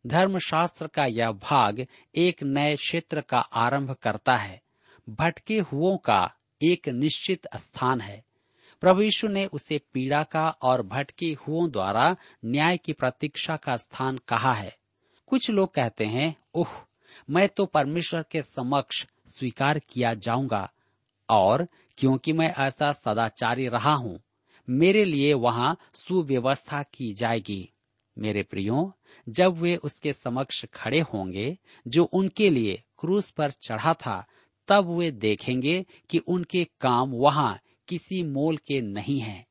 धर्मशास्त्र 0.05 0.87
का 0.87 1.05
यह 1.05 1.31
भाग 1.31 1.85
एक 2.15 2.43
नए 2.43 2.75
क्षेत्र 2.75 3.21
का 3.21 3.39
आरंभ 3.39 3.95
करता 4.01 4.35
है। 4.35 4.61
भटके 5.07 5.59
हुओं 5.61 5.97
का 5.97 6.21
एक 6.61 6.89
निश्चित 6.89 7.47
स्थान 7.55 8.01
है। 8.01 8.23
प्रभु 8.83 9.01
यीशु 9.01 9.27
ने 9.27 9.45
उसे 9.45 9.79
पीड़ा 9.93 10.21
का 10.23 10.47
और 10.61 10.81
भटके 10.81 11.35
हुओं 11.41 11.69
द्वारा 11.71 12.15
न्याय 12.45 12.77
की 12.77 12.93
प्रतीक्षा 12.93 13.55
का 13.55 13.77
स्थान 13.77 14.19
कहा 14.27 14.53
है। 14.53 14.75
कुछ 15.27 15.49
लोग 15.49 15.73
कहते 15.73 16.05
हैं 16.05 16.35
उह 16.55 16.67
मैं 17.29 17.47
तो 17.49 17.65
परमेश्वर 17.65 18.23
के 18.31 18.41
समक्ष 18.41 19.05
स्वीकार 19.27 19.79
किया 19.79 20.13
जाऊँगा 20.13 20.69
और 21.29 21.67
क्योंकि 21.97 22.33
मैं 22.33 22.53
ऐसा 22.57 22.91
सदाचारी 22.91 23.67
रहा 23.67 23.93
हूँ, 23.93 24.19
मेरे 24.67 25.03
लिए 25.05 25.33
वहाँ 25.33 25.75
सुव्यवस्था 25.93 26.81
की 26.83 27.13
जाएगी। 27.13 27.69
मेरे 28.17 28.43
प्रियो, 28.43 28.93
जब 29.29 29.57
वे 29.57 29.75
उसके 29.75 30.13
समक्ष 30.13 30.65
खड़े 30.65 30.99
होंगे, 30.99 31.57
जो 31.87 32.03
उनके 32.03 32.49
लिए 32.49 32.83
क्रूस 32.99 33.29
पर 33.29 33.51
चढ़ा 33.51 33.93
था, 33.93 34.25
तब 34.67 34.97
वे 34.97 35.11
देखेंगे 35.11 35.85
कि 36.09 36.17
उनके 36.17 36.67
काम 36.81 37.11
वहाँ 37.11 37.59
किसी 37.87 38.23
मोल 38.23 38.57
के 38.57 38.81
नहीं 38.81 39.19
हैं। 39.19 39.47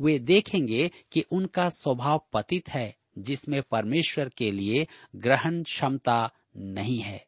वे 0.00 0.18
देखेंगे 0.18 0.90
कि 1.12 1.20
उनका 1.20 1.68
स्वभाव 1.68 2.26
पतित 2.32 2.68
है, 2.68 2.96
जिसमें 3.18 3.62
परमेश्वर 3.62 4.28
के 4.28 4.50
लिए 4.50 4.86
ग्रहण 5.16 5.62
क्षमता 5.62 6.30
नहीं 6.56 6.98
है, 6.98 7.26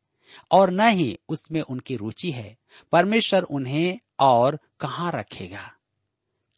और 0.50 0.70
न 0.70 0.80
ही 0.80 1.18
उसमें 1.28 1.60
उनकी 1.60 1.96
रुचि 1.96 2.30
है 2.30 2.56
परमेश्वर 2.92 3.42
उन्हें 3.42 3.98
और 4.20 4.58
कहाँ 4.80 5.12
रखेगा 5.12 5.72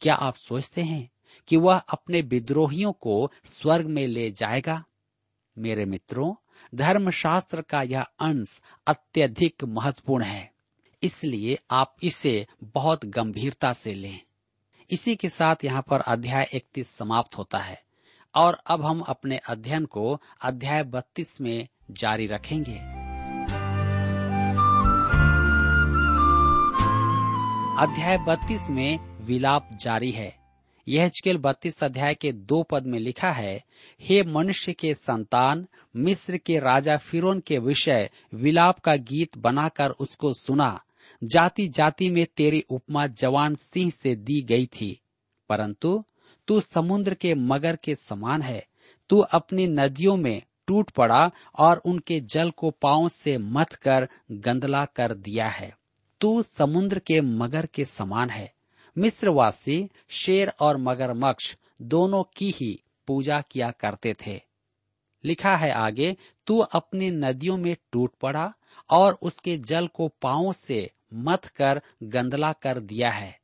क्या 0.01 0.15
आप 0.15 0.35
सोचते 0.35 0.81
हैं 0.81 1.09
कि 1.47 1.57
वह 1.57 1.77
अपने 1.77 2.21
विद्रोहियों 2.21 2.91
को 2.91 3.31
स्वर्ग 3.45 3.85
में 3.85 4.07
ले 4.07 4.31
जाएगा। 4.31 4.83
मेरे 5.57 5.85
मित्रों, 5.85 6.33
धर्मशास्त्र 6.75 7.61
का 7.61 7.81
यह 7.81 8.01
अंश 8.01 8.61
अत्यधिक 8.87 9.63
महत्वपूर्ण 9.63 10.23
है। 10.23 10.51
इसलिए 11.03 11.59
आप 11.71 11.95
इसे 12.03 12.47
बहुत 12.63 13.05
गंभीरता 13.05 13.73
से 13.73 13.93
लें। 13.93 14.19
इसी 14.91 15.15
के 15.15 15.29
साथ 15.29 15.55
यहाँ 15.63 15.81
पर 15.81 15.99
अध्याय 15.99 16.49
इकतीस 16.53 16.89
समाप्त 16.89 17.37
होता 17.37 17.57
है 17.57 17.83
और 18.35 18.53
अब 18.53 18.85
हम 18.85 18.99
अपने 18.99 19.37
अध्ययन 19.37 19.85
को 19.85 20.21
अध्याय 20.41 20.83
बत्तीस 20.83 21.41
में 21.41 21.67
जारी 21.91 22.27
रखेंगे। 22.27 23.03
अध्याय 27.81 28.17
बत्तीस 28.17 28.69
में 28.69 28.99
विलाप 29.25 29.69
जारी 29.75 30.11
है। 30.11 30.42
यह 30.87 31.07
चकेल 31.07 31.37
बत्तीस 31.37 31.83
अध्याय 31.83 32.15
के 32.15 32.31
दो 32.31 32.63
पद 32.63 32.85
में 32.85 32.99
लिखा 32.99 33.31
है, 33.31 33.63
हे 34.01 34.23
मनुष्य 34.23 34.73
के 34.73 34.93
संतान, 34.93 35.67
मिस्र 35.95 36.37
के 36.37 36.59
राजा 36.59 36.97
फिरौन 36.97 37.39
के 37.39 37.57
विषय 37.57 38.09
विलाप 38.33 38.79
का 38.79 38.95
गीत 38.95 39.37
बनाकर 39.37 39.89
उसको 39.89 40.33
सुना। 40.33 40.81
जाति 41.23 41.67
जाति 41.67 42.09
में 42.09 42.27
तेरी 42.37 42.63
उपमा 42.69 43.07
जवान 43.07 43.55
सिंह 43.55 43.91
से 43.91 44.15
दी 44.15 44.41
गई 44.41 44.65
थी। 44.65 44.99
परंतु 45.49 46.03
तू 46.47 46.59
समुद्र 46.59 47.13
के 47.13 47.33
मगर 47.33 47.75
के 47.75 47.95
समान 47.95 48.41
है। 48.41 48.67
तू 49.09 49.19
अपनी 49.19 49.67
नदियों 49.67 50.15
में 50.15 50.41
टूट 50.67 50.89
पड़ा 50.89 51.31
और 51.59 51.77
उनके 51.77 52.19
जल 52.19 52.51
को 52.51 52.71
पाँव 52.71 53.09
से 53.09 53.37
मथ 53.37 53.65
कर 53.65 54.09
गंदला 54.31 54.85
कर 54.85 55.13
दिया 55.13 55.47
है। 55.47 55.77
तू 56.21 56.43
समुद्र 56.43 56.99
के 56.99 57.21
मगर 57.21 57.65
के 57.65 57.85
समान 57.85 58.29
है। 58.29 58.53
मिस्रवासी, 58.97 59.89
शेर 60.09 60.49
और 60.59 60.77
मगरमच्छ 60.77 61.57
दोनों 61.81 62.23
की 62.37 62.51
ही 62.51 62.83
पूजा 63.07 63.41
किया 63.41 63.71
करते 63.71 64.13
थे। 64.27 64.41
लिखा 65.23 65.55
है 65.55 65.71
आगे, 65.71 66.17
तू 66.47 66.59
अपनी 66.59 67.11
नदियों 67.11 67.57
में 67.57 67.75
टूट 67.91 68.15
पड़ा 68.15 68.53
और 68.89 69.17
उसके 69.21 69.57
जल 69.57 69.87
को 69.87 70.07
पाँव 70.07 70.53
से 70.53 70.91
मथ 71.13 71.47
कर 71.47 71.81
गंदला 72.03 72.53
कर 72.53 72.79
दिया 72.79 73.09
है। 73.09 73.39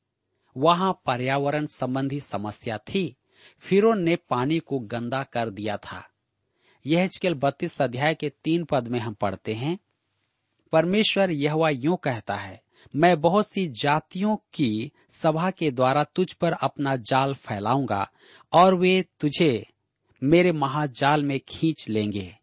वहाँ 0.57 1.01
पर्यावरण 1.05 1.65
संबंधी 1.65 2.19
समस्या 2.19 2.77
थी। 2.77 3.15
फिर 3.59 3.95
ने 3.95 4.15
पानी 4.15 4.59
को 4.59 4.79
गंदा 4.79 5.23
कर 5.23 5.49
दिया 5.49 5.77
था। 5.77 6.09
यह 6.85 7.09
बत्तीस 7.25 7.81
अध्याय 7.81 8.15
के 8.15 8.29
तीन 8.29 8.63
पद 8.63 8.87
में 8.87 8.99
हम 8.99 9.13
पढ़ते 9.13 9.53
हैं, 9.53 9.79
परमेश्वर 10.71 11.31
यह 11.31 11.55
यूँ 11.69 11.97
कहता 11.97 12.35
है 12.35 12.61
मैं 12.95 13.21
बहुत 13.21 13.47
सी 13.47 13.67
जातियों 13.67 14.35
की 14.53 14.91
सभा 15.11 15.51
के 15.51 15.71
द्वारा 15.71 16.03
तुझ 16.03 16.33
पर 16.33 16.51
अपना 16.51 16.95
जाल 16.95 17.33
फैलाऊँगा 17.33 18.11
और 18.53 18.75
वे 18.75 19.05
तुझे 19.19 19.67
मेरे 20.23 20.51
महाजाल 20.51 21.23
में 21.23 21.39
खींच 21.47 21.89
लेंगे। 21.89 22.35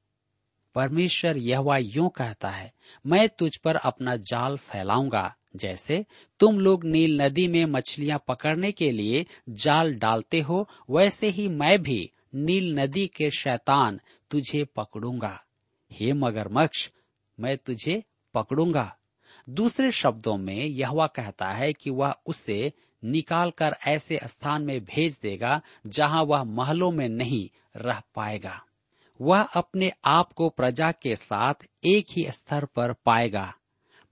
परमेश्वर 0.75 1.37
यह 1.37 1.64
यूँ 1.81 2.09
कहता 2.09 2.51
है, 2.51 2.72
मैं 3.07 3.29
तुझ 3.29 3.57
पर 3.57 3.77
अपना 3.77 4.16
जाल 4.16 4.57
फैलाऊँगा। 4.57 5.35
जैसे 5.57 6.05
तुम 6.40 6.59
लोग 6.61 6.85
नील 6.85 7.22
नदी 7.22 7.49
में 7.49 7.64
मछलियाँ 7.64 8.25
पकड़ने 8.29 8.72
के 8.72 8.90
लिए 8.90 9.27
जाल 9.49 9.94
डालते 9.94 10.40
हो, 10.40 10.68
वैसे 10.90 11.29
ही 11.29 11.49
मैं 11.49 11.83
भी 11.83 12.11
नील 12.35 12.79
नदी 12.79 13.07
के 13.07 13.31
शैतान 13.31 14.01
तुझे 14.31 14.64
पकड़ूँगा। 14.64 15.44
हे 15.92 16.12
मगरमच्छ, 16.12 16.90
मैं 17.40 17.57
तुझे 17.57 18.03
पकड़ूँगा। 18.35 18.96
दूसरे 19.48 19.92
शब्दों 19.92 20.37
में 20.37 20.64
यहवा 20.64 21.06
कहता 21.06 21.48
है 21.48 21.72
कि 21.72 21.90
वह 21.90 22.14
उसे 22.26 22.72
निकाल 23.04 23.50
कर 23.50 23.76
ऐसे 23.88 24.20
स्थान 24.24 24.62
में 24.62 24.85
भेज 24.85 25.18
देगा 25.22 25.61
जहाँ 25.87 26.22
वह 26.22 26.44
महलों 26.44 26.90
में 26.92 27.09
नहीं 27.09 27.48
रह 27.76 28.02
पाएगा। 28.14 28.62
वह 29.20 29.42
अपने 29.42 29.92
आप 30.04 30.32
को 30.32 30.48
प्रजा 30.48 30.92
के 30.92 31.16
साथ 31.16 31.54
एक 31.85 32.06
ही 32.11 32.30
स्तर 32.30 32.64
पर 32.64 32.92
पाएगा। 32.92 33.54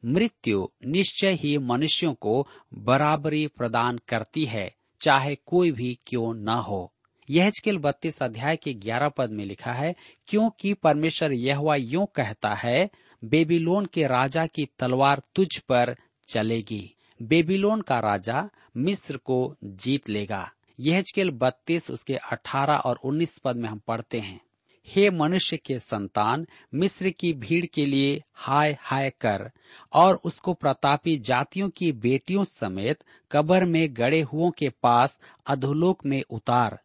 मृत्यु 0.05 0.69
निश्चय 0.87 1.33
ही 1.33 1.59
मनुष्यों 1.59 2.15
को 2.15 2.49
बराबरी 2.75 3.47
प्रदान 3.47 4.01
करती 4.09 4.45
है, 4.45 4.75
चाहे 5.01 5.35
कोई 5.35 5.73
भी 5.73 5.99
क्यों 6.07 6.35
न 6.35 6.49
हो। 6.49 6.93
यह 7.31 7.53
बत्तीस 7.69 8.23
अध्याय 8.23 8.57
के 8.57 8.75
ग्यारह 8.75 9.09
पद 9.09 9.31
में 9.31 9.45
लिखा 9.45 9.73
है, 9.73 9.95
क्योंकि 10.27 10.75
परमेश्वर 10.75 11.33
यह 11.33 11.75
यूँ 11.79 12.07
कहता 12.07 12.55
है 12.55 12.91
बेबीलोन 13.25 13.87
के 13.87 14.07
राजा 14.07 14.47
की 14.47 14.69
तलवार 14.79 15.23
तुझ 15.35 15.59
पर 15.59 15.97
चलेगी। 16.29 16.95
बेबीलोन 17.23 17.81
का 17.81 18.01
राजा 18.01 18.51
मिस्र 18.77 19.17
को 19.17 19.57
जीत 19.65 20.09
लेगा। 20.09 20.53
यह 20.81 21.05
बत्तीस, 21.19 21.91
उसके 21.91 22.17
अठारह 22.17 22.77
और 22.77 22.97
उन्नीस 22.97 23.39
पद 23.39 23.57
में 23.57 23.69
हम 23.69 23.79
पढ़ते 23.79 24.21
हैं। 24.21 24.41
हे 24.89 25.11
मनुष्य 25.11 25.57
के 25.57 25.79
संतान, 25.79 26.47
मिस्र 26.75 27.11
की 27.11 27.33
भीड़ 27.33 27.67
के 27.67 27.87
लिए 27.87 28.23
हाय 28.35 28.77
हाय 28.81 29.11
कर, 29.11 29.51
और 29.93 30.21
उसको 30.25 30.55
प्रतापी 30.55 31.17
जातियों 31.17 31.71
की 31.71 31.93
बेटियों 31.93 32.45
समेत 32.45 32.99
कबर 33.33 33.65
में 33.65 33.97
गड़े 33.97 34.21
हुओं 34.21 34.51
के 34.51 34.69
पास 34.69 35.21
अधोलोक 35.47 36.07
में 36.07 36.23
उतार। 36.31 36.79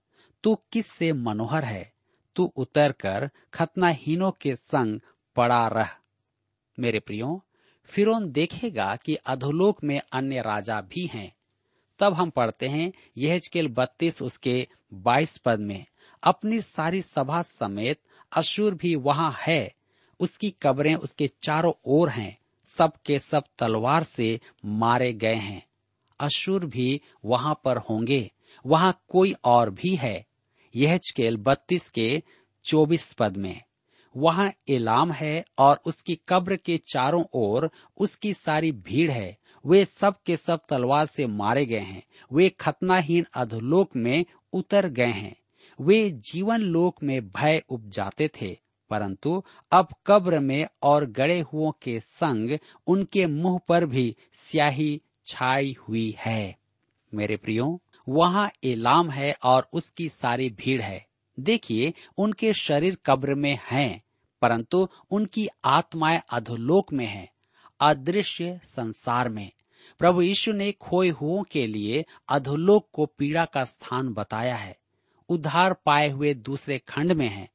तू 0.43 0.55
किस 0.55 0.87
से 0.87 1.13
मनोहर 1.13 1.63
है? 1.63 1.93
तू 2.35 2.53
उतर 2.55 2.91
कर 2.91 3.29
खतनाहीनों 3.53 4.31
के 4.31 4.55
संग 4.55 4.99
पड़ा 5.35 5.67
रह। 5.67 5.95
मेरे 6.79 6.99
प्रियो 6.99 7.45
फिर 7.85 8.13
देखेगा 8.19 8.95
कि 8.95 9.15
अधोलोक 9.15 9.83
में 9.83 10.01
अन्य 10.11 10.41
राजा 10.41 10.81
भी 10.81 11.05
हैं। 11.05 11.35
तब 11.99 12.13
हम 12.13 12.29
पढ़ते 12.29 12.67
हैं 12.67 12.93
यह 13.17 13.39
चकेल 13.39 13.67
बत्तीस 13.67 14.21
उसके 14.21 14.67
बाईस 14.93 15.37
पद 15.37 15.59
में, 15.59 15.85
अपनी 16.23 16.61
सारी 16.61 17.01
सभा 17.01 17.41
समेत 17.41 17.99
अशुर 18.31 18.75
भी 18.75 18.95
वहाँ 18.95 19.35
है, 19.47 19.73
उसकी 20.19 20.55
कब्रें 20.61 20.95
उसके 20.95 21.29
चारों 21.41 21.73
ओर 21.85 22.09
हैं, 22.09 22.37
सब 22.67 22.93
के 23.05 23.19
सब 23.19 23.43
तलवार 23.59 24.03
से 24.03 24.39
मारे 24.65 25.13
गए 25.13 25.33
हैं। 25.33 25.67
अशुर 26.19 26.65
भी 26.65 27.01
वहाँ 27.25 27.61
पर 27.63 27.77
होंगे, 27.77 28.31
वहाँ 28.65 29.01
कोई 29.09 29.35
और 29.43 29.69
भी 29.69 29.95
है 29.95 30.25
यह 30.75 30.97
चकेल 30.97 31.37
बत्तीस 31.37 31.89
के 31.89 32.23
चौबीस 32.63 33.13
पद 33.13 33.37
में। 33.37 33.61
वहाँ 34.17 34.51
एलाम 34.69 35.11
है 35.11 35.43
और 35.57 35.81
उसकी 35.85 36.19
कब्र 36.29 36.55
के 36.55 36.77
चारों 36.87 37.23
ओर 37.33 37.69
उसकी 37.97 38.33
सारी 38.33 38.71
भीड़ 38.71 39.11
है। 39.11 39.37
वे 39.65 39.83
सब 39.85 40.15
के 40.25 40.37
सब 40.37 40.59
तलवार 40.69 41.05
से 41.05 41.27
मारे 41.27 41.65
गए 41.65 41.79
हैं। 41.79 42.03
वे 42.33 42.49
खतनाहीन 42.49 43.25
अधोलोक 43.33 43.95
में 43.95 44.25
उतर 44.53 44.87
गए 44.89 45.05
हैं। 45.05 45.35
वे 45.79 46.09
जीवन 46.09 46.61
लोक 46.61 47.03
में 47.03 47.21
भय 47.29 47.61
उपजाते 47.69 48.29
थे, 48.41 48.57
परंतु 48.91 49.43
अब 49.71 49.87
कब्र 50.07 50.39
में 50.39 50.65
और 50.83 51.05
गड़े 51.05 51.39
हुओं 51.39 51.71
के 51.81 51.99
संग 51.99 52.57
उनके 52.87 53.25
मुँह 53.25 53.59
पर 53.67 53.85
भी 53.85 54.15
स्याही 54.37 55.01
छाई 55.27 55.75
हुई 55.81 56.13
है। 56.17 56.55
मेरे 57.13 57.37
प्रियो, 57.37 57.81
वहाँ 58.09 58.49
एलाम 58.63 59.09
है 59.09 59.35
और 59.43 59.69
उसकी 59.73 60.09
सारी 60.09 60.49
भीड़ 60.49 60.81
है। 60.81 61.05
देखिए 61.39 61.93
उनके 62.17 62.53
शरीर 62.53 62.97
कब्र 63.05 63.35
में 63.35 63.59
हैं, 63.71 64.03
परंतु 64.41 64.87
उनकी 65.11 65.47
आत्माएँ 65.65 66.21
अधोलोक 66.29 66.93
में 66.93 67.05
हैं, 67.05 67.29
अदृश्य 67.79 68.59
संसार 68.65 69.29
में। 69.29 69.51
प्रभु 69.99 70.21
यीशु 70.21 70.51
ने 70.51 70.71
खोए 70.71 71.09
हुओं 71.09 71.43
के 71.43 71.67
लिए 71.67 72.05
अधोलोक 72.29 72.89
को 72.93 73.05
पीड़ा 73.05 73.45
का 73.45 73.63
स्थान 73.65 74.13
बताया 74.13 74.55
है 74.55 74.77
उद्धार 75.29 75.73
पाए 75.73 76.09
हुए 76.09 76.33
दूसरे 76.33 76.77
खंड 76.77 77.11
में 77.11 77.27
है 77.27 77.49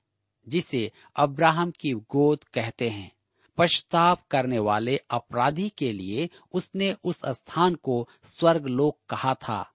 जिसे 0.49 0.93
अब्राहम 1.17 1.71
की 1.71 1.93
गोद 1.93 2.45
कहते 2.45 2.89
हैं। 2.89 3.13
पश्चाताप 3.59 4.27
करने 4.31 4.59
वाले 4.59 4.97
अपराधी 5.11 5.69
के 5.69 5.93
लिए 5.93 6.31
उसने 6.53 6.97
उस 7.05 7.21
स्थान 7.27 7.75
को 7.75 8.09
स्वर्गलोक 8.25 8.99
कहा 9.09 9.35
था 9.35 9.71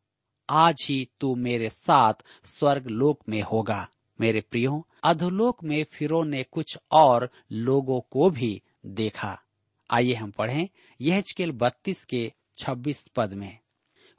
आज 0.50 0.86
ही 0.89 1.10
तू 1.19 1.36
मेरे 1.36 1.69
साथ 1.69 2.13
स्वर्गलोक 2.45 3.24
में 3.30 3.41
होगा। 3.41 3.88
मेरे 4.21 4.41
प्रियो, 4.41 4.88
अधोलोक 5.03 5.63
में 5.63 5.86
फिरो 5.91 6.23
ने 6.23 6.43
कुछ 6.43 6.77
और 6.91 7.29
लोगों 7.51 8.01
को 8.12 8.29
भी 8.29 8.62
देखा। 8.86 9.41
आइए 9.91 10.13
हम 10.13 10.32
पढ़ें 10.32 10.69
यह 11.01 11.23
बत्तीस 11.41 12.05
के 12.05 12.34
छब्बीस 12.58 13.08
पद 13.15 13.34
में। 13.34 13.58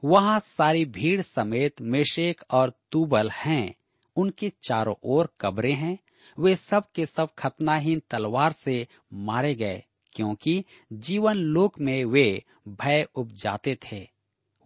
वहाँ 0.04 0.40
सारी 0.40 0.84
भीड़ 0.84 1.22
समेत 1.22 1.80
मेशेक 1.80 2.40
और 2.50 2.72
तुबल 2.92 3.30
हैं। 3.30 3.74
उनके 4.16 4.52
चारों 4.62 4.94
ओर 5.04 5.28
कब्रें 5.40 5.74
हैं। 5.74 5.98
वे 6.38 6.56
सब 6.56 6.84
के 6.94 7.06
सब 7.06 7.34
खतनाहीन 7.38 8.02
तलवार 8.10 8.52
से 8.52 8.88
मारे 9.12 9.54
गए, 9.54 9.82
क्योंकि 10.12 10.64
जीवन 10.92 11.34
लोक 11.34 11.80
में 11.80 12.04
वे 12.04 12.44
भय 12.68 13.06
उपजाते 13.14 13.74
थे। 13.74 14.08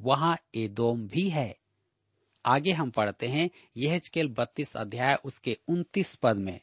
वहाँ 0.01 0.37
एदोम 0.55 1.09
भी 1.09 1.29
है। 1.29 1.57
आगे 2.47 2.73
हम 2.73 2.91
पढ़ते 2.91 3.27
हैं 3.27 3.51
यह 3.77 4.01
बत्तीस 4.19 4.77
अध्याय 4.77 5.19
उसके 5.25 5.59
उन्तीस 5.69 6.17
पद 6.17 6.37
में। 6.37 6.61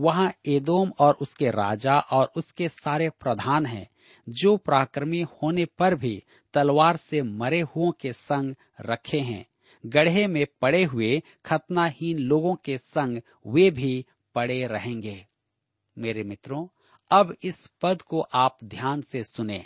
वहाँ 0.00 0.32
एदोम 0.46 0.92
और 0.98 1.14
उसके 1.14 1.50
राजा 1.50 1.98
और 1.98 2.32
उसके 2.36 2.68
सारे 2.68 3.10
प्रधान 3.10 3.66
हैं, 3.66 3.88
जो 4.28 4.56
पराक्रमी 4.56 5.22
होने 5.22 5.64
पर 5.64 5.94
भी 5.94 6.22
तलवार 6.54 6.96
से 6.96 7.22
मरे 7.22 7.60
हुओं 7.60 7.92
के 7.92 8.12
संग 8.12 8.54
रखे 8.80 9.18
हैं। 9.18 9.46
गढ़े 9.86 10.26
में 10.26 10.46
पड़े 10.60 10.84
हुए 10.84 11.22
खतनाहीन 11.44 12.18
लोगों 12.18 12.54
के 12.54 12.78
संग 12.78 13.20
वे 13.46 13.70
भी 13.70 14.06
पड़े 14.34 14.66
रहेंगे। 14.66 15.26
मेरे 15.98 16.22
मित्रों, 16.22 16.66
अब 17.10 17.36
इस 17.42 17.70
पद 17.82 18.02
को 18.02 18.20
आप 18.20 18.58
ध्यान 18.64 19.02
से 19.02 19.24
सुने। 19.24 19.64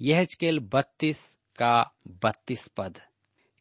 यह 0.00 0.26
बत्तीस 0.44 1.36
का 1.58 1.92
बत्तीस 2.08 2.68
पद। 2.68 3.00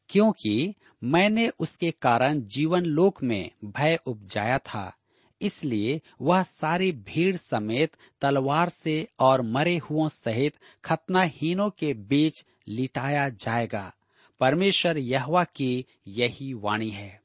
क्योंकि 0.10 0.76
मैंने 1.04 1.50
उसके 1.50 1.92
कारण 1.92 2.42
जीवन 2.42 2.86
लोक 2.86 3.24
में 3.24 3.52
भय 3.66 4.00
उपजाया 4.06 4.58
था। 4.58 4.94
इसलिए 5.42 6.02
वह 6.22 6.44
सारी 6.44 6.92
भीड़ 6.92 7.38
समेत 7.38 7.92
तलवार 8.22 8.70
से 8.70 9.08
और 9.20 9.42
मरे 9.42 9.78
हुओं 9.78 10.10
सहित 10.10 10.58
खतनाहीनों 10.86 11.70
के 11.70 11.94
बीच 11.94 12.46
लिटाया 12.68 13.30
जाएगा। 13.30 13.94
परमेश्वर 14.40 14.98
यहवा 14.98 15.44
की 15.44 15.86
यही 16.08 16.54
वाणी 16.54 16.90
है। 16.90 17.22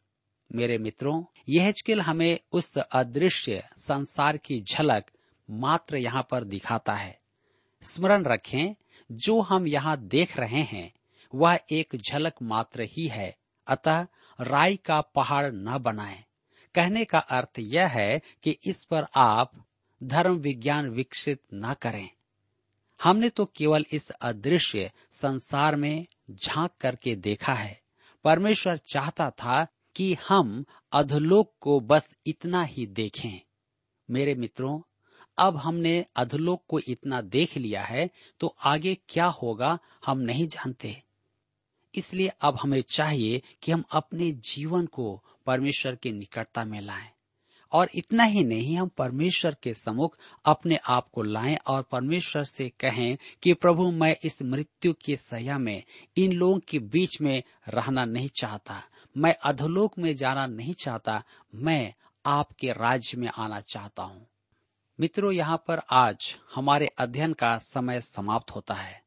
मेरे 0.55 0.79
मित्रों 0.79 1.25
यह 1.49 1.73
हमें 2.03 2.39
उस 2.53 2.79
अदृश्य 2.79 3.65
संसार 3.79 4.37
की 4.37 4.61
झलक 4.61 5.05
मात्र 5.51 5.97
यहाँ 5.97 6.27
पर 6.31 6.45
दिखाता 6.45 6.95
है। 6.95 7.19
स्मरण 7.83 8.25
रखें, 8.25 8.75
जो 9.13 9.41
हम 9.41 9.67
यहाँ 9.67 9.97
देख 9.97 10.37
रहे 10.37 10.63
हैं 10.63 10.93
वह 11.35 11.59
एक 11.73 11.97
झलक 11.97 12.35
मात्र 12.43 12.83
ही 12.83 13.07
है, 13.07 13.37
अतः 13.67 14.07
राई 14.41 14.77
का 14.77 15.01
पहाड़ 15.01 15.53
न 15.53 15.79
बनाएँ। 15.79 16.25
कहने 16.75 17.05
का 17.05 17.19
अर्थ 17.19 17.59
यह 17.59 17.87
है 17.87 18.21
कि 18.43 18.51
इस 18.51 18.85
पर 18.85 19.05
आप 19.17 19.67
धर्म 20.03 20.35
विज्ञान 20.35 20.89
विकसित 20.89 21.43
न 21.55 21.75
करें। 21.83 22.09
हमने 23.03 23.29
तो 23.29 23.45
केवल 23.45 23.85
इस 23.93 24.11
अदृश्य 24.11 24.91
संसार 25.13 25.77
में 25.77 26.07
झाँक 26.31 26.71
करके 26.81 27.17
देखा 27.17 27.53
है। 27.53 27.81
परमेश्वर 28.25 28.77
चाहता 28.77 29.31
था 29.31 29.67
कि 29.97 30.17
हम 30.29 30.65
अधलोक 30.93 31.55
को 31.61 31.81
बस 31.81 32.17
इतना 32.27 32.63
ही 32.63 32.87
देखें। 32.87 33.41
मेरे 34.11 34.35
मित्रों, 34.35 34.81
अब 35.39 35.57
हमने 35.57 36.07
अधलोक 36.17 36.65
को 36.69 36.79
इतना 36.79 37.21
देख 37.21 37.57
लिया 37.57 37.85
है 37.85 38.11
तो 38.41 38.57
आगे 38.67 38.95
क्या 38.95 39.27
होगा 39.27 39.79
हम 40.07 40.19
नहीं 40.19 40.47
जानते। 40.47 41.03
इसलिए 41.95 42.29
अब 42.29 42.59
हमें 42.63 42.83
चाहिए 42.83 43.43
कि 43.63 43.73
हम 43.73 43.85
अपने 43.93 44.33
जीवन 44.33 44.87
को 44.87 45.25
परमेश्वर 45.47 45.95
की 45.95 46.13
निकटता 46.13 46.65
में 46.65 46.81
लाएँ। 46.81 47.09
और 47.73 47.89
इतना 47.95 48.25
ही 48.25 48.45
नहीं, 48.45 48.79
हम 48.79 48.89
परमेश्वर 48.89 49.57
के 49.63 49.75
सम्मुख 49.75 50.19
अपने 50.45 50.77
आप 50.77 51.09
को 51.13 51.23
लाएँ 51.23 51.57
और 51.57 51.83
परमेश्वर 51.83 52.45
से 52.45 52.69
कहें 52.69 53.19
कि 53.43 53.55
प्रभु, 53.55 53.91
मैं 53.91 54.17
इस 54.25 54.43
मृत्यु 54.43 54.93
की 54.93 55.17
सया 55.17 55.59
में, 55.59 55.83
इन 56.17 56.33
लोगों 56.33 56.59
के 56.59 56.79
बीच 56.79 57.21
में 57.21 57.43
रहना 57.69 58.05
नहीं 58.05 58.29
चाहता। 58.29 58.83
मैं 59.17 59.35
अधोलोक 59.45 59.99
में 59.99 60.17
जाना 60.17 60.47
नहीं 60.47 60.75
चाहता, 60.75 61.25
मैं 61.55 61.95
आपके 62.27 62.73
राज्य 62.73 63.17
में 63.17 63.29
आना 63.29 63.61
चाहता 63.61 64.03
हूँ। 64.03 64.27
मित्रों, 65.01 65.33
यहाँ 65.33 65.65
पर 65.69 65.81
आज 65.93 66.37
हमारे 66.55 66.87
अध्ययन 66.87 67.33
का 67.33 67.59
समय 67.59 68.01
समाप्त 68.01 68.51
होता 68.51 68.75
है। 68.75 69.04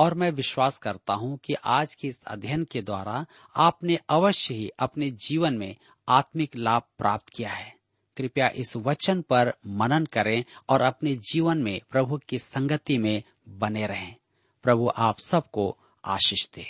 और 0.00 0.14
मैं 0.14 0.30
विश्वास 0.30 0.78
करता 0.78 1.14
हूँ 1.14 1.38
कि 1.44 1.54
आज 1.64 1.94
के 1.94 2.08
इस 2.08 2.20
अध्ययन 2.26 2.64
के 2.64 2.82
द्वारा 2.82 3.26
आपने 3.56 3.98
अवश्य 4.10 4.54
ही 4.54 4.70
अपने 4.78 5.10
जीवन 5.10 5.54
में 5.54 5.76
आत्मिक 6.08 6.56
लाभ 6.56 6.82
प्राप्त 6.98 7.28
किया 7.28 7.50
है। 7.50 7.74
कृपया 8.16 8.48
इस 8.56 8.76
वचन 8.76 9.20
पर 9.20 9.52
मनन 9.66 10.06
करें 10.06 10.44
और 10.68 10.80
अपने 10.80 11.14
जीवन 11.16 11.58
में 11.58 11.80
प्रभु 11.90 12.20
की 12.28 12.38
संगति 12.38 12.98
में 12.98 13.22
बने 13.48 13.86
रहें। 13.86 14.14
प्रभु 14.62 14.90
आप 14.96 15.20
सबको 15.20 15.78
आशीष 16.04 16.48
दे। 16.54 16.66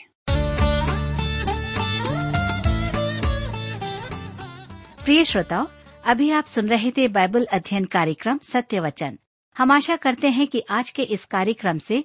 प्रिय 5.04 5.24
श्रोताओ 5.24 5.66
अभी 6.04 6.30
आप 6.30 6.44
सुन 6.44 6.68
रहे 6.68 6.90
थे 6.90 7.08
बाइबल 7.08 7.44
अध्ययन 7.44 7.84
कार्यक्रम 7.84 8.38
सत्य 8.38 8.80
वचन। 8.80 9.18
हम 9.58 9.70
आशा 9.70 9.96
करते 9.96 10.28
हैं 10.28 10.46
कि 10.46 10.62
आज 10.70 10.90
के 10.90 11.02
इस 11.02 11.24
कार्यक्रम 11.24 11.78
से 11.78 12.04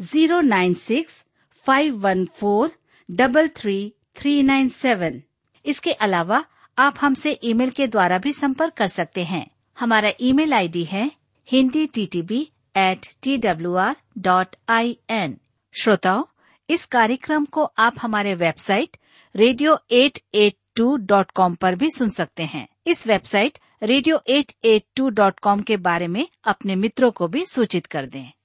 zero 0.00 0.40
nine 0.40 0.74
six 0.74 1.24
five 1.66 1.94
one 2.00 2.24
four 2.36 2.70
double 3.08 3.48
three 3.56 3.92
three 4.16 4.42
nine 4.42 4.68
seven. 4.68 5.20
इसके 5.64 5.92
अलावा 5.92 6.44
आप 6.78 6.96
हमसे 7.00 7.38
ईमेल 7.44 7.70
के 7.70 7.86
द्वारा 7.86 8.18
भी 8.18 8.32
संपर्क 8.32 8.74
कर 8.74 8.86
सकते 8.86 9.24
हैं। 9.24 9.46
हमारा 9.76 10.12
ईमेल 10.20 10.52
आईडी 10.54 10.84
है 10.84 11.10
Hindi 11.48 11.86
T 11.86 12.06
T 12.06 12.22
B 12.22 12.40
at 12.76 13.06
T 13.22 13.36
W 13.38 13.74
R 13.76 13.96
dot 14.18 14.56
I 14.68 14.96
N 15.10 15.36
श्रोताओं, 15.74 16.22
इस 16.68 16.86
कार्यक्रम 16.86 17.44
को 17.44 17.64
आप 17.78 17.94
हमारे 18.00 18.34
website 18.36 18.96
radio 19.34 19.78
eight 19.90 20.18
eight 20.34 20.56
two 20.76 20.96
dot 20.96 21.30
com 21.30 21.54
पर 21.54 21.74
भी 21.74 21.90
सुन 21.90 22.08
सकते 22.10 22.42
हैं। 22.44 22.66
इस 22.86 23.06
website 23.06 23.58
radio 23.82 24.22
eight 24.28 24.52
eight 24.64 24.84
two 24.96 25.08
dot 25.10 25.40
com 25.40 25.60
के 25.60 25.76
बारे 25.76 26.08
में 26.08 26.26
अपने 26.44 26.76
मित्रों 26.76 27.10
को 27.10 27.28
भी 27.28 27.46
सूचित 27.46 27.86
कर 27.86 28.06
दें। 28.06 28.30